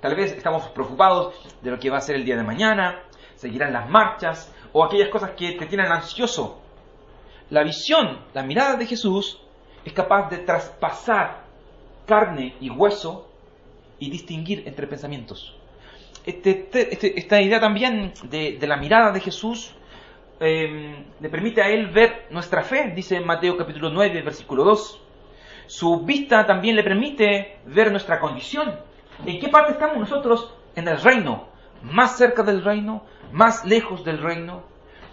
Tal 0.00 0.14
vez 0.14 0.32
estamos 0.32 0.68
preocupados 0.68 1.34
de 1.62 1.70
lo 1.70 1.78
que 1.78 1.90
va 1.90 1.98
a 1.98 2.00
ser 2.00 2.16
el 2.16 2.24
día 2.24 2.36
de 2.36 2.42
mañana, 2.42 3.02
seguirán 3.34 3.72
las 3.72 3.88
marchas 3.88 4.52
o 4.72 4.84
aquellas 4.84 5.08
cosas 5.08 5.30
que 5.32 5.52
te 5.52 5.66
tienen 5.66 5.90
ansioso 5.90 6.62
la 7.50 7.62
visión, 7.62 8.18
la 8.34 8.42
mirada 8.42 8.76
de 8.76 8.86
Jesús 8.86 9.40
es 9.84 9.92
capaz 9.92 10.28
de 10.30 10.38
traspasar 10.38 11.44
carne 12.04 12.56
y 12.60 12.70
hueso 12.70 13.30
y 14.00 14.10
distinguir 14.10 14.64
entre 14.66 14.86
pensamientos. 14.88 15.54
Este, 16.24 16.68
este, 16.72 17.18
esta 17.18 17.40
idea 17.40 17.60
también 17.60 18.12
de, 18.24 18.58
la 18.62 18.76
mirada 18.76 19.12
de 19.12 19.20
Jesús 19.20 19.72
eh, 20.40 21.04
le 21.20 21.28
permite 21.28 21.62
a 21.62 21.68
Él 21.68 21.86
ver 21.86 22.26
nuestra 22.30 22.62
fe, 22.62 22.92
dice 22.96 23.20
Mateo 23.20 23.56
capítulo 23.56 23.90
9, 23.90 24.22
versículo 24.22 24.64
2. 24.64 25.02
Su 25.66 26.00
vista 26.00 26.46
también 26.46 26.76
le 26.76 26.84
permite 26.84 27.58
ver 27.66 27.90
nuestra 27.90 28.20
condición. 28.20 28.78
¿En 29.24 29.40
qué 29.40 29.48
parte 29.48 29.72
estamos 29.72 29.98
nosotros 29.98 30.54
en 30.74 30.86
el 30.86 31.00
reino? 31.00 31.48
¿Más 31.82 32.16
cerca 32.16 32.42
del 32.42 32.62
reino? 32.62 33.02
¿Más 33.32 33.64
lejos 33.64 34.04
del 34.04 34.22
reino? 34.22 34.62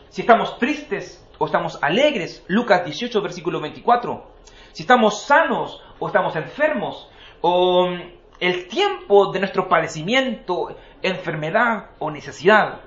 Si 0.10 0.22
estamos 0.22 0.60
tristes 0.60 1.28
o 1.40 1.46
estamos 1.48 1.80
alegres, 1.82 2.44
Lucas 2.48 2.86
18, 2.86 3.22
versículo 3.22 3.60
24. 3.60 4.32
Si 4.74 4.84
estamos 4.84 5.24
sanos 5.24 5.82
o 6.00 6.08
estamos 6.08 6.36
enfermos, 6.36 7.10
o 7.42 7.88
mm, 7.88 8.02
el 8.40 8.68
tiempo 8.68 9.32
de 9.32 9.40
nuestro 9.40 9.68
padecimiento, 9.68 10.76
enfermedad 11.02 11.92
o 11.98 12.12
necesidad. 12.12 12.82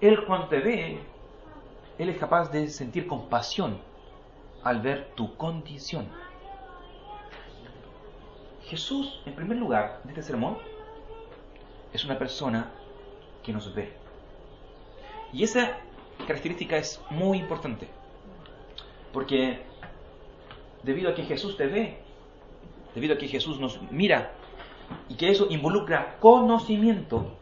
Él 0.00 0.24
cuando 0.26 0.48
te 0.48 0.60
ve, 0.60 1.00
Él 1.98 2.08
es 2.08 2.16
capaz 2.16 2.50
de 2.50 2.68
sentir 2.68 3.06
compasión 3.06 3.87
al 4.62 4.80
ver 4.80 5.12
tu 5.14 5.36
condición. 5.36 6.08
Jesús, 8.64 9.22
en 9.24 9.34
primer 9.34 9.56
lugar, 9.56 10.00
de 10.04 10.10
este 10.10 10.22
sermón, 10.22 10.58
es 11.92 12.04
una 12.04 12.18
persona 12.18 12.70
que 13.42 13.52
nos 13.52 13.74
ve. 13.74 13.92
Y 15.32 15.42
esa 15.42 15.78
característica 16.26 16.76
es 16.76 17.00
muy 17.10 17.38
importante, 17.38 17.88
porque 19.12 19.62
debido 20.82 21.10
a 21.10 21.14
que 21.14 21.24
Jesús 21.24 21.56
te 21.56 21.66
ve, 21.66 21.98
debido 22.94 23.14
a 23.14 23.18
que 23.18 23.28
Jesús 23.28 23.58
nos 23.58 23.80
mira, 23.90 24.32
y 25.08 25.14
que 25.14 25.30
eso 25.30 25.46
involucra 25.50 26.16
conocimiento, 26.18 27.36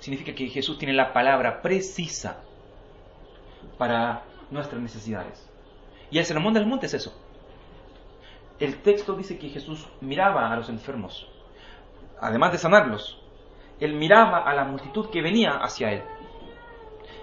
significa 0.00 0.34
que 0.34 0.48
Jesús 0.48 0.78
tiene 0.78 0.94
la 0.94 1.12
palabra 1.12 1.60
precisa 1.62 2.42
para 3.76 4.22
nuestras 4.50 4.80
necesidades. 4.80 5.47
Y 6.10 6.18
el 6.18 6.24
sermón 6.24 6.54
del 6.54 6.66
monte 6.66 6.86
es 6.86 6.94
eso. 6.94 7.14
El 8.58 8.82
texto 8.82 9.14
dice 9.14 9.38
que 9.38 9.50
Jesús 9.50 9.86
miraba 10.00 10.50
a 10.50 10.56
los 10.56 10.68
enfermos, 10.68 11.28
además 12.20 12.52
de 12.52 12.58
sanarlos, 12.58 13.20
él 13.78 13.92
miraba 13.94 14.38
a 14.38 14.54
la 14.54 14.64
multitud 14.64 15.10
que 15.10 15.22
venía 15.22 15.58
hacia 15.58 15.92
él. 15.92 16.02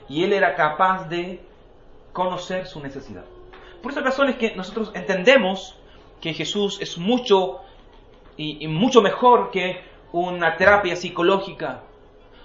Y 0.08 0.24
él 0.24 0.32
era 0.32 0.56
capaz 0.56 1.10
de 1.10 1.42
conocer 2.14 2.68
su 2.68 2.80
necesidad. 2.80 3.26
Por 3.82 3.92
esa 3.92 4.02
razón 4.02 4.30
es 4.30 4.38
que 4.38 4.56
nosotros 4.56 4.92
entendemos 4.94 5.78
que 6.22 6.34
Jesús 6.34 6.80
es 6.82 6.98
mucho 6.98 7.62
y, 8.38 8.64
y 8.64 8.68
mucho 8.68 9.02
mejor 9.02 9.52
que 9.52 9.82
una 10.14 10.56
terapia 10.56 10.96
psicológica 10.96 11.84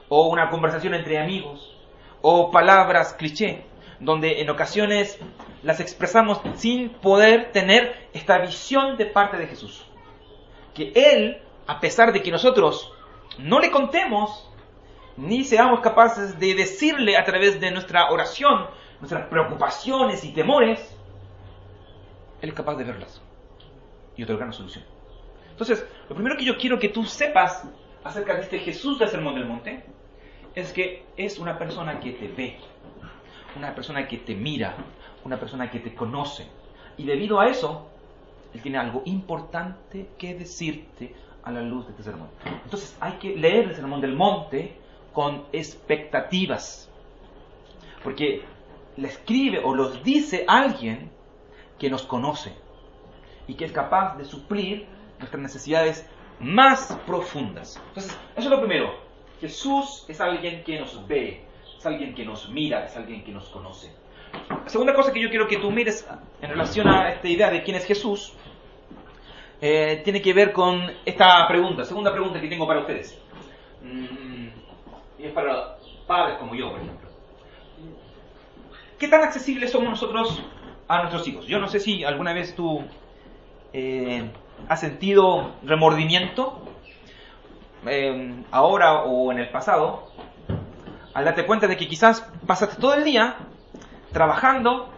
o 0.09 0.29
una 0.29 0.51
conversación 0.51 0.95
entre 0.95 1.19
amigos 1.19 1.77
o 2.23 2.51
palabras 2.51 3.15
cliché, 3.15 3.65
donde 4.01 4.41
en 4.41 4.51
ocasiones 4.51 5.19
las 5.63 5.81
expresamos 5.81 6.41
sin 6.57 6.89
poder 6.89 7.53
tener 7.53 8.09
esta 8.13 8.39
visión 8.39 8.97
de 8.97 9.07
parte 9.07 9.37
de 9.37 9.47
Jesús. 9.47 9.85
Que 10.75 10.93
Él, 10.95 11.43
a 11.67 11.81
pesar 11.81 12.13
de 12.13 12.23
que 12.23 12.31
nosotros 12.31 12.93
no 13.39 13.61
le 13.61 13.71
contemos, 13.71 14.51
ni 15.17 15.45
seamos 15.45 15.81
capaces 15.81 16.39
de 16.39 16.55
decirle 16.55 17.17
a 17.17 17.25
través 17.25 17.61
de 17.61 17.71
nuestra 17.71 18.11
oración, 18.11 18.67
nuestras 19.01 19.27
preocupaciones 19.27 20.25
y 20.25 20.33
temores, 20.33 20.97
Él 22.41 22.49
es 22.49 22.55
capaz 22.55 22.77
de 22.77 22.85
verlas 22.85 23.21
y 24.17 24.23
otorgar 24.23 24.49
una 24.49 24.57
solución. 24.57 24.85
Entonces, 25.51 25.87
lo 26.09 26.15
primero 26.15 26.37
que 26.39 26.45
yo 26.45 26.57
quiero 26.57 26.79
que 26.79 26.89
tú 26.89 27.05
sepas 27.05 27.69
acerca 28.03 28.35
de 28.35 28.41
este 28.41 28.59
Jesús 28.61 28.99
del 28.99 29.11
Sermón 29.11 29.35
del 29.35 29.45
Monte 29.45 29.85
es 30.55 30.73
que 30.73 31.05
es 31.17 31.39
una 31.39 31.59
persona 31.59 32.01
que 32.01 32.13
te 32.13 32.29
ve, 32.29 32.59
una 33.57 33.75
persona 33.75 34.07
que 34.07 34.19
te 34.19 34.35
mira, 34.35 34.75
una 35.25 35.39
persona 35.39 35.71
que 35.71 35.81
te 35.81 35.95
conoce. 35.95 36.47
Y 36.97 37.05
debido 37.05 37.41
a 37.41 37.49
eso, 37.49 37.89
Él 38.55 38.63
tiene 38.63 38.79
algo 38.79 39.03
importante 39.05 40.11
que 40.19 40.35
decirte 40.35 41.15
a 41.43 41.51
la 41.51 41.63
luz 41.63 41.87
de 41.87 41.93
este 41.93 42.03
sermón. 42.03 42.29
Entonces 42.65 42.97
hay 43.01 43.13
que 43.13 43.37
leer 43.37 43.67
el 43.67 43.75
Sermón 43.75 44.01
del 44.01 44.15
Monte 44.15 44.77
con 45.13 45.45
expectativas. 45.53 46.91
Porque 48.03 48.43
le 48.97 49.09
escribe 49.09 49.61
o 49.63 49.75
los 49.75 50.03
dice 50.03 50.45
alguien 50.47 51.11
que 51.79 51.91
nos 51.91 52.03
conoce 52.03 52.53
y 53.47 53.55
que 53.55 53.65
es 53.65 53.73
capaz 53.73 54.17
de 54.17 54.25
suplir 54.25 54.87
nuestras 55.19 55.43
necesidades 55.43 56.09
más 56.39 56.99
profundas. 57.07 57.81
Entonces, 57.89 58.17
eso 58.37 58.49
es 58.49 58.51
lo 58.51 58.61
primero. 58.61 58.91
Jesús 59.41 60.05
es 60.09 60.21
alguien 60.21 60.63
que 60.65 60.79
nos 60.79 61.07
ve, 61.07 61.45
es 61.81 61.87
alguien 61.87 62.15
que 62.15 62.27
nos 62.27 62.51
mira, 62.51 62.85
es 62.85 62.95
alguien 62.95 63.25
que 63.25 63.33
nos 63.33 63.49
conoce. 63.49 63.91
La 64.51 64.69
segunda 64.69 64.93
cosa 64.93 65.15
que 65.15 65.21
yo 65.21 65.31
quiero 65.31 65.49
que 65.49 65.57
tú 65.57 65.71
mires 65.71 66.07
en 66.43 66.51
relación 66.51 66.87
a 66.87 67.09
esta 67.09 67.27
idea 67.27 67.51
de 67.51 67.63
quién 67.63 67.75
es 67.75 67.87
Jesús 67.87 68.35
eh, 69.63 70.03
tiene 70.05 70.21
que 70.21 70.35
ver 70.35 70.53
con 70.53 70.93
esta 71.07 71.49
pregunta, 71.49 71.87
segunda 71.87 72.13
pregunta 72.13 72.39
que 72.39 72.49
tengo 72.49 72.67
para 72.67 72.81
ustedes. 72.81 73.19
Mm, 73.83 74.49
y 75.21 75.25
es 75.25 75.33
para 75.33 75.79
padres 76.07 76.37
como 76.37 76.55
yo, 76.55 76.71
por 76.71 76.83
ejemplo. 76.83 77.09
¿Qué 78.99 79.09
tan 79.09 79.23
accesibles 79.23 79.73
somos 79.73 79.89
nosotros 79.89 80.43
a 80.87 80.99
nuestros 80.99 81.27
hijos? 81.29 81.47
Yo 81.47 81.59
no 81.61 81.69
sé 81.69 81.81
si 81.81 82.05
alguna 82.05 82.35
vez 82.35 82.55
tú 82.55 82.85
eh, 83.73 84.31
has 84.69 84.81
sentido 84.81 85.53
remordimiento, 85.63 86.61
eh, 87.87 88.45
ahora 88.51 89.05
o 89.05 89.33
en 89.33 89.39
el 89.39 89.49
pasado, 89.49 90.10
al 91.15 91.25
darte 91.25 91.47
cuenta 91.47 91.67
de 91.67 91.77
que 91.77 91.89
quizás 91.89 92.27
pasaste 92.47 92.81
todo 92.81 92.95
el 92.95 93.05
día 93.05 93.37
trabajando 94.13 94.91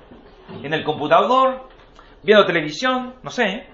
en 0.63 0.73
el 0.73 0.85
computador, 0.85 1.69
viendo 2.23 2.47
televisión, 2.47 3.15
no 3.23 3.31
sé, 3.31 3.67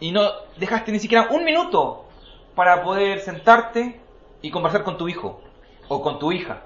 y 0.00 0.12
no 0.12 0.22
dejaste 0.56 0.92
ni 0.92 0.98
siquiera 0.98 1.28
un 1.30 1.44
minuto 1.44 2.04
para 2.54 2.82
poder 2.82 3.20
sentarte 3.20 4.00
y 4.42 4.50
conversar 4.50 4.84
con 4.84 4.96
tu 4.96 5.08
hijo 5.08 5.40
o 5.88 6.02
con 6.02 6.18
tu 6.18 6.32
hija 6.32 6.62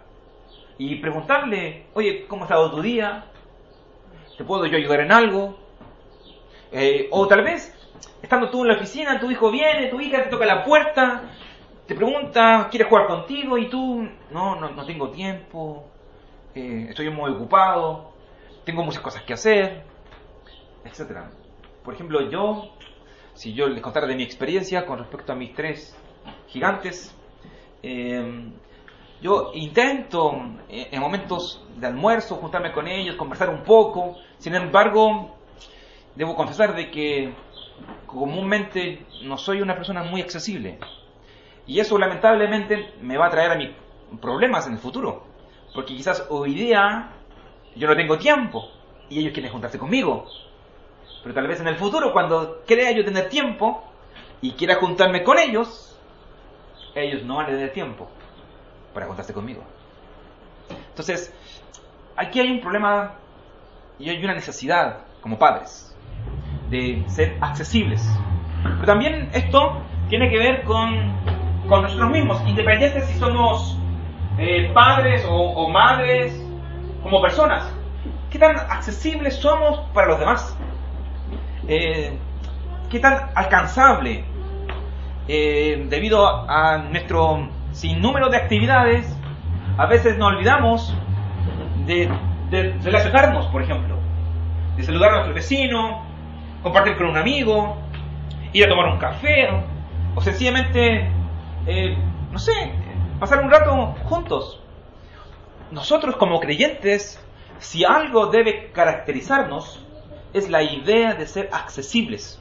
y 0.78 0.96
preguntarle, 0.96 1.86
oye, 1.94 2.26
¿cómo 2.26 2.42
ha 2.42 2.46
estado 2.46 2.70
tu 2.70 2.82
día? 2.82 3.26
¿Te 4.36 4.44
puedo 4.44 4.66
yo 4.66 4.76
ayudar 4.76 5.00
en 5.00 5.12
algo? 5.12 5.56
Eh, 6.72 7.08
o 7.10 7.26
tal 7.26 7.44
vez, 7.44 7.74
estando 8.22 8.50
tú 8.50 8.62
en 8.62 8.68
la 8.68 8.74
oficina, 8.74 9.20
tu 9.20 9.30
hijo 9.30 9.50
viene, 9.50 9.88
tu 9.88 10.00
hija 10.00 10.24
te 10.24 10.30
toca 10.30 10.46
la 10.46 10.64
puerta, 10.64 11.22
te 11.92 11.98
pregunta, 11.98 12.68
¿quieres 12.70 12.88
jugar 12.88 13.06
contigo? 13.06 13.58
Y 13.58 13.68
tú, 13.68 14.08
no, 14.30 14.56
no, 14.56 14.70
no 14.70 14.86
tengo 14.86 15.10
tiempo, 15.10 15.90
eh, 16.54 16.86
estoy 16.88 17.10
muy 17.10 17.30
ocupado, 17.30 18.12
tengo 18.64 18.82
muchas 18.82 19.02
cosas 19.02 19.22
que 19.24 19.34
hacer, 19.34 19.84
etc. 20.86 21.26
Por 21.84 21.92
ejemplo, 21.92 22.30
yo, 22.30 22.72
si 23.34 23.52
yo 23.52 23.68
les 23.68 23.82
contara 23.82 24.06
de 24.06 24.14
mi 24.14 24.22
experiencia 24.22 24.86
con 24.86 25.00
respecto 25.00 25.32
a 25.32 25.36
mis 25.36 25.52
tres 25.54 25.94
gigantes, 26.46 27.14
eh, 27.82 28.50
yo 29.20 29.50
intento 29.52 30.32
eh, 30.70 30.88
en 30.92 30.98
momentos 30.98 31.62
de 31.76 31.88
almuerzo 31.88 32.36
juntarme 32.36 32.72
con 32.72 32.88
ellos, 32.88 33.16
conversar 33.16 33.50
un 33.50 33.64
poco, 33.64 34.16
sin 34.38 34.54
embargo, 34.54 35.36
debo 36.14 36.34
confesar 36.36 36.74
de 36.74 36.90
que 36.90 37.34
comúnmente 38.06 39.04
no 39.24 39.36
soy 39.36 39.60
una 39.60 39.74
persona 39.74 40.02
muy 40.02 40.22
accesible. 40.22 40.78
Y 41.66 41.80
eso 41.80 41.98
lamentablemente 41.98 42.94
me 43.00 43.16
va 43.16 43.26
a 43.26 43.30
traer 43.30 43.52
a 43.52 43.54
mí 43.56 43.74
problemas 44.20 44.66
en 44.66 44.74
el 44.74 44.78
futuro. 44.78 45.24
Porque 45.74 45.94
quizás 45.94 46.26
hoy 46.28 46.54
día 46.54 47.10
yo 47.76 47.88
no 47.88 47.96
tengo 47.96 48.18
tiempo 48.18 48.68
y 49.08 49.20
ellos 49.20 49.32
quieren 49.32 49.52
juntarse 49.52 49.78
conmigo. 49.78 50.26
Pero 51.22 51.34
tal 51.34 51.46
vez 51.46 51.60
en 51.60 51.68
el 51.68 51.76
futuro, 51.76 52.12
cuando 52.12 52.62
crea 52.66 52.90
yo 52.92 53.04
tener 53.04 53.28
tiempo 53.28 53.84
y 54.40 54.52
quiera 54.52 54.76
juntarme 54.76 55.22
con 55.22 55.38
ellos, 55.38 55.96
ellos 56.94 57.22
no 57.24 57.36
van 57.36 57.46
a 57.46 57.50
tener 57.50 57.72
tiempo 57.72 58.08
para 58.92 59.06
juntarse 59.06 59.32
conmigo. 59.32 59.62
Entonces, 60.88 61.32
aquí 62.16 62.40
hay 62.40 62.50
un 62.50 62.60
problema 62.60 63.14
y 63.98 64.10
hay 64.10 64.22
una 64.24 64.34
necesidad 64.34 64.98
como 65.20 65.38
padres 65.38 65.96
de 66.70 67.04
ser 67.06 67.36
accesibles. 67.40 68.02
Pero 68.62 68.84
también 68.84 69.30
esto 69.32 69.82
tiene 70.08 70.28
que 70.28 70.38
ver 70.38 70.64
con, 70.64 71.14
con 71.72 71.84
nosotros 71.84 72.10
mismos, 72.10 72.38
independientes 72.46 73.06
si 73.06 73.18
somos 73.18 73.78
eh, 74.36 74.70
padres 74.74 75.24
o, 75.26 75.70
madres, 75.70 76.38
como 77.02 77.22
personas. 77.22 77.64
¿Qué 78.30 78.38
tan 78.38 78.56
accesibles 78.56 79.36
somos 79.36 79.80
para 79.94 80.08
los 80.08 80.20
demás? 80.20 80.54
Eh, 81.66 82.12
¿Qué 82.90 82.98
tan 82.98 83.30
alcanzable? 83.34 84.22
Eh, 85.28 85.86
debido 85.88 86.46
a 86.46 86.76
nuestro 86.76 87.48
sinnúmero 87.70 88.28
de 88.28 88.36
actividades, 88.36 89.18
a 89.78 89.86
veces 89.86 90.18
nos 90.18 90.34
olvidamos 90.34 90.94
de, 91.86 92.10
de, 92.50 92.76
relacionarnos, 92.82 93.46
por 93.46 93.62
ejemplo, 93.62 93.96
de 94.76 94.82
saludar 94.82 95.08
a 95.08 95.12
nuestro 95.14 95.34
vecino, 95.34 96.02
compartir 96.62 96.98
con 96.98 97.06
un 97.06 97.16
amigo, 97.16 97.78
ir 98.52 98.66
a 98.66 98.68
tomar 98.68 98.88
un 98.88 98.98
café, 98.98 99.48
o 100.14 100.20
sencillamente, 100.20 101.10
no 101.66 102.38
sé, 102.38 102.72
pasar 103.20 103.40
un 103.40 103.50
rato 103.50 103.94
juntos. 104.04 104.60
nosotros 105.70 106.16
como 106.16 106.40
creyentes, 106.40 107.22
si 107.58 107.84
algo 107.84 108.26
debe 108.26 108.72
caracterizarnos, 108.72 109.84
es 110.32 110.50
la 110.50 110.62
idea 110.62 111.14
de 111.14 111.26
ser 111.26 111.48
accesibles. 111.52 112.40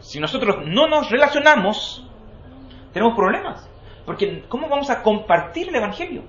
Si 0.00 0.20
nosotros 0.20 0.58
no 0.66 0.88
nos 0.88 1.10
relacionamos, 1.10 2.06
tenemos 2.92 3.14
problemas. 3.14 3.68
Porque 4.04 4.44
¿cómo 4.48 4.68
vamos 4.68 4.90
a 4.90 5.02
compartir 5.02 5.68
el 5.68 5.76
Evangelio? 5.76 6.22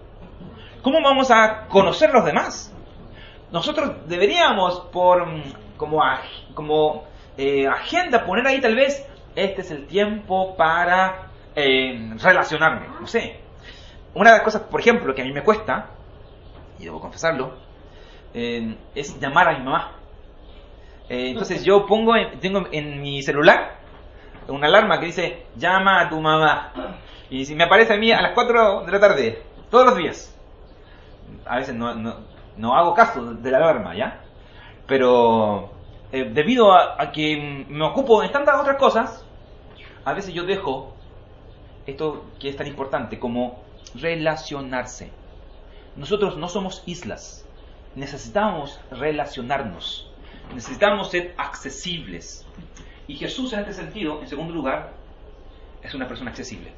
¿Cómo 0.81 1.01
vamos 1.01 1.31
a 1.31 1.67
conocer 1.67 2.11
los 2.11 2.23
demás? 2.23 2.73
Nosotros 3.51 4.07
deberíamos, 4.07 4.79
por 4.91 5.25
como, 5.77 6.01
como 6.53 7.03
eh, 7.37 7.67
agenda, 7.67 8.25
poner 8.25 8.47
ahí 8.47 8.61
tal 8.61 8.75
vez, 8.75 9.05
este 9.35 9.61
es 9.61 9.71
el 9.71 9.87
tiempo 9.87 10.55
para 10.55 11.31
eh, 11.55 12.15
relacionarme. 12.21 12.87
No 12.99 13.07
sé. 13.07 13.39
Una 14.13 14.31
de 14.31 14.37
las 14.37 14.45
cosas, 14.45 14.63
por 14.63 14.79
ejemplo, 14.79 15.13
que 15.13 15.21
a 15.21 15.25
mí 15.25 15.33
me 15.33 15.43
cuesta, 15.43 15.87
y 16.79 16.85
debo 16.85 16.99
confesarlo, 16.99 17.53
eh, 18.33 18.75
es 18.93 19.19
llamar 19.19 19.49
a 19.49 19.57
mi 19.57 19.63
mamá. 19.63 19.91
entonces 21.09 21.63
yo 21.63 21.85
pongo, 21.85 22.13
tengo 22.39 22.67
en 22.71 23.01
mi 23.01 23.21
celular 23.21 23.75
una 24.47 24.67
alarma 24.67 24.99
que 24.99 25.07
dice, 25.07 25.45
llama 25.55 26.01
a 26.01 26.09
tu 26.09 26.19
mamá. 26.19 26.71
Y 27.29 27.45
si 27.45 27.55
me 27.55 27.63
aparece 27.63 27.93
a 27.93 27.97
mí 27.97 28.11
a 28.11 28.21
las 28.21 28.33
4 28.33 28.85
de 28.85 28.91
la 28.91 28.99
tarde, 28.99 29.41
todos 29.69 29.85
los 29.85 29.97
días. 29.97 30.35
A 31.45 31.57
veces 31.57 31.75
no, 31.75 31.93
no, 31.95 32.75
hago 32.75 32.93
caso 32.93 33.33
de 33.33 33.51
la 33.51 33.57
alarma, 33.57 33.95
¿ya? 33.95 34.21
Pero 34.87 35.71
eh, 36.11 36.29
debido 36.31 36.73
a, 36.73 37.11
que 37.11 37.65
me 37.67 37.85
ocupo 37.85 38.23
en 38.23 38.31
tantas 38.31 38.59
otras 38.59 38.77
cosas, 38.77 39.25
a 40.03 40.13
veces 40.13 40.33
yo 40.33 40.43
dejo 40.43 40.94
esto 41.85 42.25
que 42.39 42.49
es 42.49 42.55
tan 42.55 42.67
importante 42.67 43.19
como 43.19 43.63
relacionarse. 43.93 45.11
Nosotros 45.95 46.37
no 46.37 46.49
somos 46.49 46.83
islas, 46.85 47.45
necesitamos 47.95 48.79
relacionarnos, 48.91 50.11
necesitamos 50.53 51.09
ser 51.11 51.33
accesibles. 51.37 52.45
Y 53.07 53.15
Jesús 53.15 53.53
en 53.53 53.61
este 53.61 53.73
sentido, 53.73 54.21
en 54.21 54.27
segundo 54.27 54.53
lugar, 54.53 54.93
es 55.83 55.93
una 55.93 56.07
persona 56.07 56.31
accesible. 56.31 56.71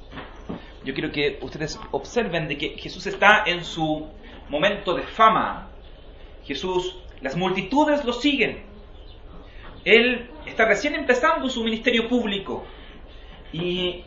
Yo 0.84 0.94
quiero 0.94 1.12
que 1.12 1.40
ustedes 1.42 1.80
observen 1.92 2.48
de 2.48 2.58
que 2.58 2.70
Jesús 2.78 3.08
está 3.08 3.44
en 3.46 3.64
su 3.64 4.08
momento 4.50 4.94
de 4.94 5.04
fama. 5.04 5.70
Jesús, 6.44 6.98
las 7.22 7.36
multitudes 7.36 8.06
lo 8.06 8.14
siguen. 8.14 8.64
Él 9.84 10.30
está 10.46 10.66
recién 10.66 10.96
empezando 10.96 11.50
su 11.50 11.64
ministerio 11.64 12.08
público. 12.08 12.66
Y 13.52 14.04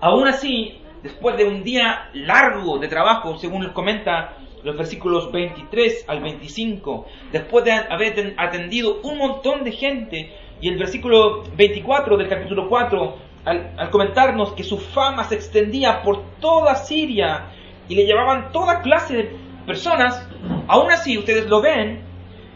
aún 0.00 0.28
así, 0.28 0.80
después 1.02 1.36
de 1.36 1.44
un 1.44 1.62
día 1.62 2.10
largo 2.14 2.78
de 2.78 2.88
trabajo, 2.88 3.36
según 3.38 3.62
nos 3.62 3.72
comenta 3.72 4.36
los 4.62 4.76
versículos 4.76 5.30
23 5.32 6.04
al 6.08 6.20
25, 6.20 7.06
después 7.32 7.64
de 7.64 7.72
haber 7.72 8.34
atendido 8.36 9.00
un 9.02 9.18
montón 9.18 9.64
de 9.64 9.72
gente, 9.72 10.32
y 10.60 10.68
el 10.68 10.78
versículo 10.78 11.44
24 11.56 12.16
del 12.16 12.28
capítulo 12.28 12.68
4, 12.68 13.16
al, 13.44 13.90
comentarnos 13.90 14.52
que 14.52 14.64
su 14.64 14.78
fama 14.78 15.24
se 15.24 15.36
extendía 15.36 16.02
por 16.02 16.22
toda 16.40 16.74
Siria 16.74 17.52
y 17.88 17.94
le 17.94 18.04
llevaban 18.04 18.52
toda 18.52 18.82
clase 18.82 19.16
de 19.16 19.36
personas, 19.66 20.28
aún 20.66 20.90
así 20.90 21.16
ustedes 21.16 21.46
lo 21.46 21.60
ven 21.60 22.02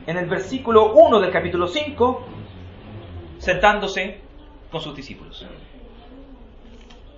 en 0.06 0.16
el 0.16 0.26
versículo 0.26 0.92
1 0.94 1.20
del 1.20 1.30
capítulo 1.30 1.68
5, 1.68 2.26
sentándose 3.38 4.20
con 4.70 4.80
sus 4.80 4.94
discípulos. 4.96 5.46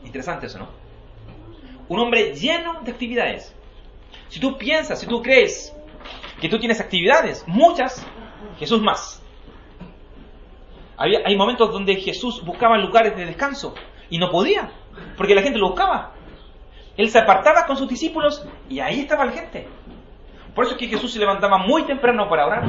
Interesante 0.04 0.46
eso, 0.46 0.58
¿no? 0.58 0.68
Un 1.88 1.98
hombre 1.98 2.34
lleno 2.34 2.80
de 2.82 2.92
actividades. 2.92 3.54
Si 4.28 4.40
tú 4.40 4.56
piensas, 4.56 5.00
si 5.00 5.06
tú 5.06 5.22
crees 5.22 5.74
que 6.40 6.48
tú 6.48 6.58
tienes 6.58 6.80
actividades, 6.80 7.44
muchas, 7.46 8.06
Jesús 8.58 8.80
más 8.80 9.24
hay 10.96 11.36
momentos 11.36 11.72
donde 11.72 11.96
Jesús 11.96 12.44
buscaba 12.44 12.78
lugares 12.78 13.16
de 13.16 13.26
descanso 13.26 13.74
y 14.10 14.18
no 14.18 14.30
podía, 14.30 14.70
porque 15.16 15.34
la 15.34 15.42
gente 15.42 15.58
lo 15.58 15.68
buscaba. 15.68 16.12
Él 16.96 17.10
se 17.10 17.18
apartaba 17.18 17.66
con 17.66 17.76
sus 17.76 17.88
discípulos 17.88 18.46
y 18.68 18.78
ahí 18.78 19.00
estaba 19.00 19.24
la 19.24 19.32
gente. 19.32 19.66
Por 20.54 20.64
eso 20.64 20.74
es 20.74 20.80
que 20.80 20.86
Jesús 20.86 21.12
se 21.12 21.18
levantaba 21.18 21.58
muy 21.58 21.84
temprano 21.84 22.28
para 22.28 22.46
orar 22.46 22.64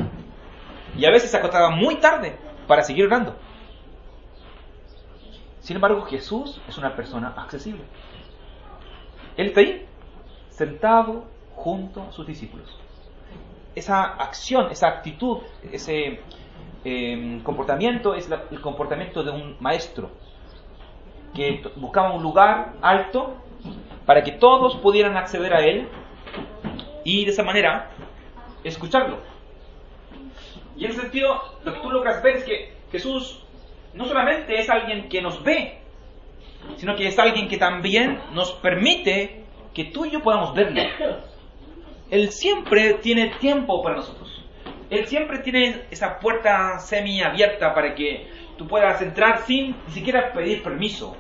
y 0.98 1.06
a 1.06 1.12
veces 1.12 1.30
se 1.30 1.38
acostaba 1.38 1.70
muy 1.70 1.98
tarde 1.98 2.38
para 2.68 2.82
seguir 2.82 3.06
orando. 3.06 3.36
Sin 5.66 5.76
embargo, 5.76 6.04
Jesús 6.04 6.62
es 6.68 6.78
una 6.78 6.96
persona 6.96 7.34
accesible. 7.36 7.82
Él 9.36 9.48
está 9.48 9.60
ahí, 9.60 9.86
sentado 10.50 11.26
junto 11.56 12.04
a 12.04 12.12
sus 12.12 12.26
discípulos. 12.26 12.70
Esa 13.74 14.04
acción, 14.04 14.72
esa 14.72 14.88
actitud, 14.88 15.40
ese, 15.72 16.22
Em, 16.88 17.42
comportamiento 17.42 18.14
es 18.14 18.30
el 18.52 18.62
comportamiento 18.62 19.24
de 19.24 19.32
un 19.32 19.58
maestro 19.60 20.12
que 21.34 21.64
buscaba 21.78 22.14
un 22.14 22.22
lugar 22.22 22.74
alto 22.80 23.38
para 24.06 24.24
que 24.24 24.32
todos 24.34 24.76
pudieran 24.76 25.18
acceder 25.18 25.52
a 25.56 25.66
él 25.66 25.88
y 27.04 27.26
de 27.26 27.32
esa 27.32 27.42
manera 27.42 27.90
escucharlo. 28.64 29.18
Y 30.78 30.86
en 30.86 30.92
ese 30.92 31.02
sentido, 31.02 31.42
lo 31.64 31.74
que 31.74 31.80
tú 31.80 31.90
logras 31.90 32.22
ver 32.22 32.36
es 32.38 32.44
que 32.44 32.74
Jesús 32.92 33.44
no 33.96 34.06
solamente 34.06 34.60
es 34.60 34.70
alguien 34.70 35.10
que 35.10 35.22
nos 35.22 35.44
ve, 35.44 35.80
sino 36.78 36.96
que 36.96 37.08
es 37.08 37.18
alguien 37.18 37.48
que 37.48 37.58
también 37.58 38.20
nos 38.34 38.52
permite 38.54 39.44
que 39.74 39.86
tú 39.86 40.06
y 40.06 40.12
yo 40.12 40.22
podamos 40.22 40.54
verle. 40.54 40.90
Él 42.10 42.32
siempre 42.32 42.96
tiene 42.96 43.32
tiempo 43.40 43.82
para 43.82 43.98
nosotros. 43.98 44.44
Él 44.90 45.08
siempre 45.08 45.40
tiene 45.40 45.82
esa 45.90 46.20
puerta 46.20 46.80
semi 46.80 47.22
abierta 47.22 47.74
para 47.74 47.96
que 47.96 48.28
tú 48.58 48.68
puedas 48.68 49.02
entrar 49.02 49.40
sin 49.46 49.76
ni 49.88 49.94
siquiera 49.94 50.32
pedir 50.32 50.62
permiso 50.62 51.16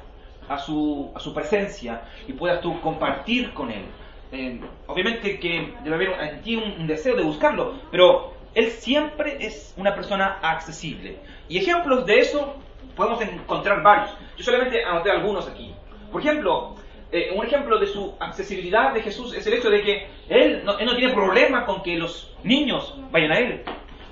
a 0.48 0.60
su, 0.60 1.12
a 1.16 1.20
su 1.20 1.34
presencia 1.34 2.04
y 2.28 2.34
puedas 2.34 2.62
tú 2.62 2.80
compartir 2.82 3.54
con 3.54 3.72
Él. 3.72 3.84
Eh, 4.32 4.60
obviamente 4.88 5.40
que 5.40 5.74
debe 5.84 5.96
haber 5.96 6.34
en 6.34 6.42
ti 6.42 6.56
un, 6.56 6.88
deseo 6.88 7.16
de 7.16 7.24
buscarlo, 7.24 7.76
pero 7.92 8.34
Él 8.54 8.70
siempre 8.72 9.38
es 9.40 9.74
una 9.78 9.96
persona 9.96 10.40
accesible. 10.42 11.18
Y 11.50 11.58
ejemplos 11.58 12.06
de 12.06 12.20
eso 12.20 12.56
podemos 12.96 13.22
encontrar 13.22 13.82
varios. 13.84 14.16
Yo 14.38 14.44
solamente 14.44 14.84
anoté 14.84 15.12
algunos 15.12 15.48
aquí. 15.48 15.74
Por 16.12 16.22
ejemplo, 16.22 16.76
eh, 17.12 17.32
un 17.36 17.46
ejemplo 17.46 17.80
de 17.80 17.88
su 17.88 18.16
accesibilidad 18.20 18.94
de 18.94 19.02
Jesús 19.02 19.34
es 19.34 19.46
el 19.48 19.54
hecho 19.54 19.70
de 19.70 19.82
que 19.84 20.08
él 20.28 20.64
no, 20.66 20.78
él 20.78 20.86
no 20.86 20.96
tiene 20.96 21.14
problema 21.14 21.66
con 21.66 21.84
que 21.84 21.98
los 21.98 22.36
niños 22.44 22.98
vayan 23.12 23.32
a 23.32 23.40
Él. 23.40 23.62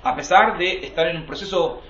A 0.02 0.14
pesar 0.14 0.58
de 0.58 0.84
estar 0.84 1.08
en 1.08 1.18
un 1.18 1.26
proceso 1.26 1.82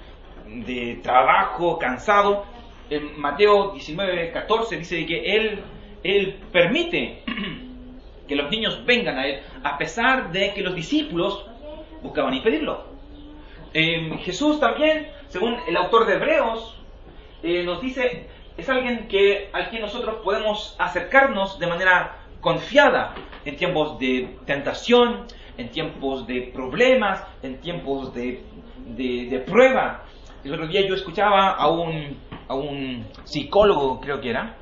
de 0.47 1.01
trabajo 1.03 1.79
cansado, 1.79 2.45
en 2.91 3.19
Mateo 3.19 3.73
19, 3.73 4.31
14 4.31 4.77
dice 4.77 5.07
que 5.07 5.37
Él, 5.37 5.63
él 6.03 6.41
permite 6.53 7.23
que 8.29 8.37
los 8.37 8.51
niños 8.51 8.85
vengan 8.85 9.19
a 9.19 9.27
Él, 9.27 9.41
a 9.63 9.77
pesar 9.79 10.31
de 10.33 10.53
que 10.55 10.63
los 10.63 10.75
discípulos 10.75 11.47
buscaban 12.03 12.35
impedirlo. 12.35 12.95
Jesús 14.21 14.61
también, 14.61 15.09
según 15.35 15.57
el 15.67 15.77
autor 15.77 16.07
de 16.07 16.15
Hebreos, 16.15 16.77
eh, 17.43 17.65
nos 17.65 17.81
dice 17.81 18.29
es 18.57 18.69
alguien 18.69 19.09
que, 19.09 19.51
al 19.53 19.69
que 19.69 19.81
nosotros 19.81 20.21
podemos 20.23 20.77
acercarnos 20.79 21.59
de 21.59 21.67
manera 21.67 22.19
confiada 22.41 23.17
en 23.45 23.57
tiempos 23.57 23.99
de 23.99 24.37
tentación, 24.47 25.27
en 25.59 25.71
tiempos 25.71 26.29
de 26.29 26.53
problemas, 26.55 27.25
en 27.43 27.61
tiempos 27.61 28.15
de, 28.15 28.45
de, 28.87 29.41
prueba. 29.41 30.05
El 30.45 30.55
otro 30.55 30.69
día 30.69 30.87
yo 30.87 30.95
escuchaba 30.95 31.51
a 31.51 31.69
un, 31.69 32.17
a 32.47 32.55
un 32.55 33.05
psicólogo, 33.25 34.01
creo 34.01 34.21
que 34.21 34.31
era, 34.31 34.55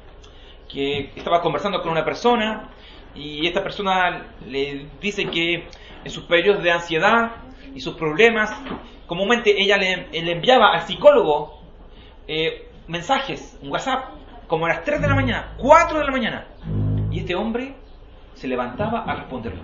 que 0.70 1.12
estaba 1.14 1.42
conversando 1.42 1.82
con 1.82 1.92
una 1.92 2.02
persona 2.06 2.70
y 3.14 3.46
esta 3.46 3.62
persona 3.62 4.24
le 4.46 4.87
dice 5.02 5.26
que 5.26 5.66
en 6.02 6.11
sus 6.11 6.24
periodos 6.24 6.62
de 6.62 6.70
ansiedad 6.70 7.32
y 7.74 7.80
sus 7.80 7.94
problemas, 7.94 8.50
comúnmente 9.12 9.61
ella 9.61 9.77
le, 9.77 10.09
enviaba 10.11 10.72
al 10.72 10.87
psicólogo 10.87 11.61
eh, 12.27 12.70
mensajes, 12.88 13.59
un 13.61 13.70
WhatsApp, 13.70 14.05
como 14.46 14.64
a 14.64 14.70
las 14.70 14.85
3 14.85 15.03
de 15.03 15.07
la 15.07 15.14
mañana, 15.14 15.53
4 15.59 15.98
de 15.98 16.05
la 16.07 16.11
mañana. 16.11 16.46
Y 17.11 17.18
este 17.18 17.35
hombre 17.35 17.75
se 18.33 18.48
levantaba 18.48 19.05
a 19.05 19.14
responderlo. 19.16 19.61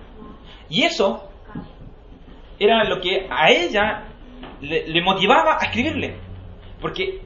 Y 0.68 0.82
eso 0.82 1.30
era 2.58 2.84
lo 2.84 3.00
que 3.00 3.26
a 3.30 3.50
ella 3.50 4.04
le, 4.60 5.00
motivaba 5.00 5.56
a 5.58 5.64
escribirle. 5.64 6.18
Porque 6.82 7.22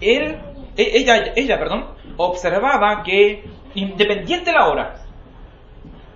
él, 0.00 0.38
e, 0.76 0.98
ella, 0.98 1.32
ella, 1.34 1.58
perdón, 1.58 1.86
observaba 2.16 3.02
que 3.02 3.42
independiente 3.74 4.52
de 4.52 4.56
la 4.56 4.68
hora, 4.68 4.94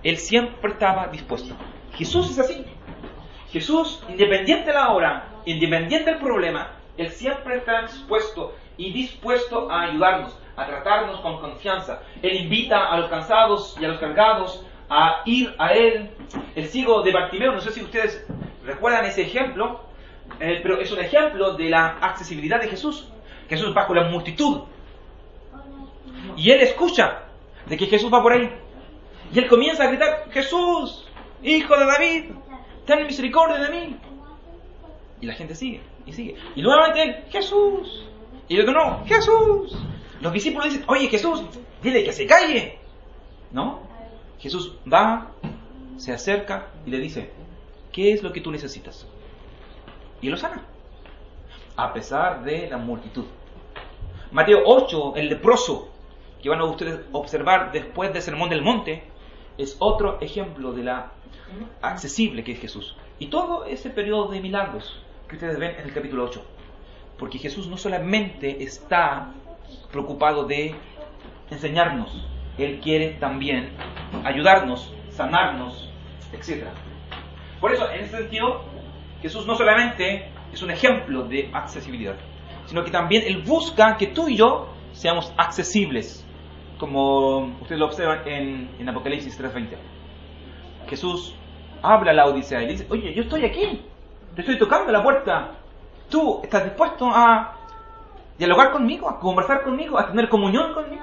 él 0.01 0.15
siempre 0.15 0.71
estaba 0.71 1.07
dispuesto. 1.07 1.53
Jesús 1.95 2.31
es 2.31 2.39
así. 2.39 2.65
Jesús, 3.51 4.01
independiente 4.07 4.67
de 4.67 4.73
la 4.75 4.93
hora, 4.93 5.30
independiente 5.45 6.11
del 6.11 6.19
problema, 6.19 6.71
él 6.97 7.09
siempre 7.09 7.57
está 7.57 7.83
dispuesto 7.83 8.55
y 8.77 8.91
dispuesto 8.91 9.71
a 9.71 9.83
ayudarnos, 9.83 10.37
a 10.55 10.65
tratarnos 10.65 11.19
con 11.21 11.39
confianza. 11.39 12.01
Él 12.21 12.41
invita 12.41 12.87
a 12.87 12.97
los 12.99 13.09
cansados 13.09 13.75
y 13.79 13.85
a 13.85 13.89
los 13.89 13.99
cargados 13.99 14.65
a 14.89 15.21
ir 15.25 15.53
a 15.57 15.73
él. 15.73 16.11
El 16.55 16.65
ciego 16.65 17.01
de 17.01 17.11
Bartimeo, 17.11 17.53
no 17.53 17.61
sé 17.61 17.71
si 17.71 17.81
ustedes 17.81 18.25
recuerdan 18.63 19.05
ese 19.05 19.23
ejemplo, 19.23 19.81
eh, 20.39 20.59
pero 20.61 20.79
es 20.79 20.91
un 20.91 20.99
ejemplo 20.99 21.53
de 21.53 21.69
la 21.69 21.97
accesibilidad 22.01 22.61
de 22.61 22.67
Jesús. 22.67 23.09
Jesús 23.49 23.75
va 23.75 23.87
con 23.87 23.95
la 23.95 24.09
multitud. 24.09 24.61
Y 26.35 26.51
él 26.51 26.61
escucha 26.61 27.23
de 27.67 27.77
que 27.77 27.85
Jesús 27.85 28.11
va 28.13 28.21
por 28.21 28.33
ahí. 28.33 28.49
Y 29.33 29.39
él 29.39 29.47
comienza 29.47 29.83
a 29.83 29.87
gritar, 29.87 30.29
Jesús, 30.31 31.07
hijo 31.41 31.77
de 31.77 31.85
David, 31.85 32.31
ten 32.85 33.05
misericordia 33.05 33.57
de 33.57 33.69
mí. 33.69 33.97
Y 35.21 35.27
la 35.27 35.33
gente 35.33 35.53
sigue, 35.55 35.81
y 36.05 36.13
sigue. 36.13 36.35
Y 36.55 36.61
nuevamente 36.63 37.03
él, 37.03 37.15
Jesús. 37.29 38.07
Y 38.47 38.55
luego 38.55 38.71
no, 38.71 39.05
Jesús. 39.05 39.77
Los 40.19 40.33
discípulos 40.33 40.65
dicen, 40.65 40.83
oye 40.87 41.07
Jesús, 41.07 41.43
dile 41.81 42.03
que 42.03 42.11
se 42.11 42.25
calle. 42.25 42.79
¿No? 43.51 43.81
Jesús 44.39 44.73
va, 44.91 45.31
se 45.97 46.11
acerca 46.11 46.67
y 46.85 46.89
le 46.89 46.97
dice, 46.97 47.31
¿qué 47.91 48.11
es 48.11 48.23
lo 48.23 48.33
que 48.33 48.41
tú 48.41 48.51
necesitas? 48.51 49.07
Y 50.21 50.29
lo 50.29 50.37
sana. 50.37 50.65
A 51.75 51.93
pesar 51.93 52.43
de 52.43 52.67
la 52.67 52.77
multitud. 52.77 53.25
Mateo 54.31 54.61
8, 54.65 55.13
el 55.17 55.29
leproso, 55.29 55.89
que 56.41 56.49
van 56.49 56.59
a 56.59 56.65
ustedes 56.65 57.01
observar 57.11 57.71
después 57.71 58.11
del 58.13 58.21
Sermón 58.21 58.49
del 58.49 58.63
Monte, 58.63 59.03
es 59.57 59.75
otro 59.79 60.19
ejemplo 60.21 60.73
de 60.73 60.83
la 60.83 61.11
accesible 61.81 62.43
que 62.43 62.53
es 62.53 62.59
Jesús. 62.59 62.95
Y 63.19 63.27
todo 63.27 63.65
ese 63.65 63.89
periodo 63.91 64.29
de 64.29 64.41
milagros 64.41 64.99
que 65.31 65.37
ustedes 65.37 65.57
ven 65.57 65.75
en 65.79 65.85
el 65.85 65.93
capítulo 65.93 66.25
8. 66.25 66.45
Porque 67.17 67.37
Jesús 67.37 67.67
no 67.67 67.77
solamente 67.77 68.63
está 68.63 69.31
preocupado 69.89 70.43
de 70.43 70.75
enseñarnos, 71.49 72.27
Él 72.57 72.81
quiere 72.81 73.11
también 73.13 73.71
ayudarnos, 74.25 74.93
sanarnos, 75.09 75.89
etc. 76.33 76.65
Por 77.61 77.71
eso, 77.71 77.89
en 77.89 78.01
ese 78.01 78.17
sentido, 78.17 78.65
Jesús 79.21 79.47
no 79.47 79.55
solamente 79.55 80.29
es 80.51 80.61
un 80.61 80.71
ejemplo 80.71 81.23
de 81.23 81.49
accesibilidad, 81.53 82.15
sino 82.65 82.83
que 82.83 82.91
también 82.91 83.23
Él 83.25 83.41
busca 83.41 83.95
que 83.95 84.07
tú 84.07 84.27
y 84.27 84.35
yo 84.35 84.67
seamos 84.91 85.33
accesibles, 85.37 86.27
como 86.77 87.55
ustedes 87.61 87.79
lo 87.79 87.85
observan 87.85 88.27
en, 88.27 88.69
en 88.79 88.89
Apocalipsis 88.89 89.39
3.20. 89.39 89.77
Jesús 90.89 91.35
habla 91.81 92.11
a 92.11 92.13
la 92.13 92.25
Odisea 92.25 92.63
y 92.63 92.67
dice, 92.67 92.85
oye, 92.89 93.13
yo 93.13 93.23
estoy 93.23 93.45
aquí, 93.45 93.81
te 94.35 94.41
estoy 94.41 94.57
tocando 94.57 94.91
la 94.91 95.03
puerta, 95.03 95.51
¿Tú 96.11 96.41
estás 96.43 96.65
dispuesto 96.65 97.09
a 97.09 97.55
dialogar 98.37 98.73
conmigo, 98.73 99.09
a 99.09 99.17
conversar 99.17 99.63
conmigo, 99.63 99.97
a 99.97 100.07
tener 100.07 100.27
comunión 100.27 100.73
conmigo? 100.73 101.01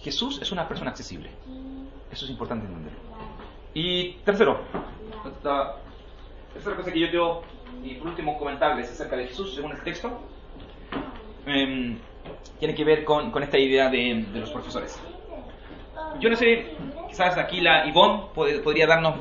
Jesús 0.00 0.40
es 0.40 0.52
una 0.52 0.68
persona 0.68 0.90
accesible. 0.90 1.28
Eso 2.12 2.24
es 2.24 2.30
importante 2.30 2.66
entenderlo. 2.66 3.00
Y 3.74 4.12
tercero, 4.24 4.60
la 5.42 5.74
tercera 6.52 6.76
cosa 6.76 6.92
que 6.92 7.00
yo 7.00 7.10
quiero, 7.10 7.42
y 7.82 7.96
por 7.96 8.08
último, 8.08 8.38
comentarles 8.38 8.92
acerca 8.92 9.16
de 9.16 9.26
Jesús 9.26 9.56
según 9.56 9.72
el 9.72 9.82
texto, 9.82 10.20
em, 11.46 11.98
tiene 12.60 12.76
que 12.76 12.84
ver 12.84 13.04
con, 13.04 13.32
con 13.32 13.42
esta 13.42 13.58
idea 13.58 13.90
de, 13.90 14.24
de, 14.32 14.38
los 14.38 14.52
profesores. 14.52 15.02
Yo 16.20 16.30
no 16.30 16.36
sé, 16.36 16.76
quizás 17.08 17.36
aquí 17.36 17.60
la 17.60 17.88
Ivonne 17.88 18.26
podría 18.34 18.86
darnos 18.86 19.16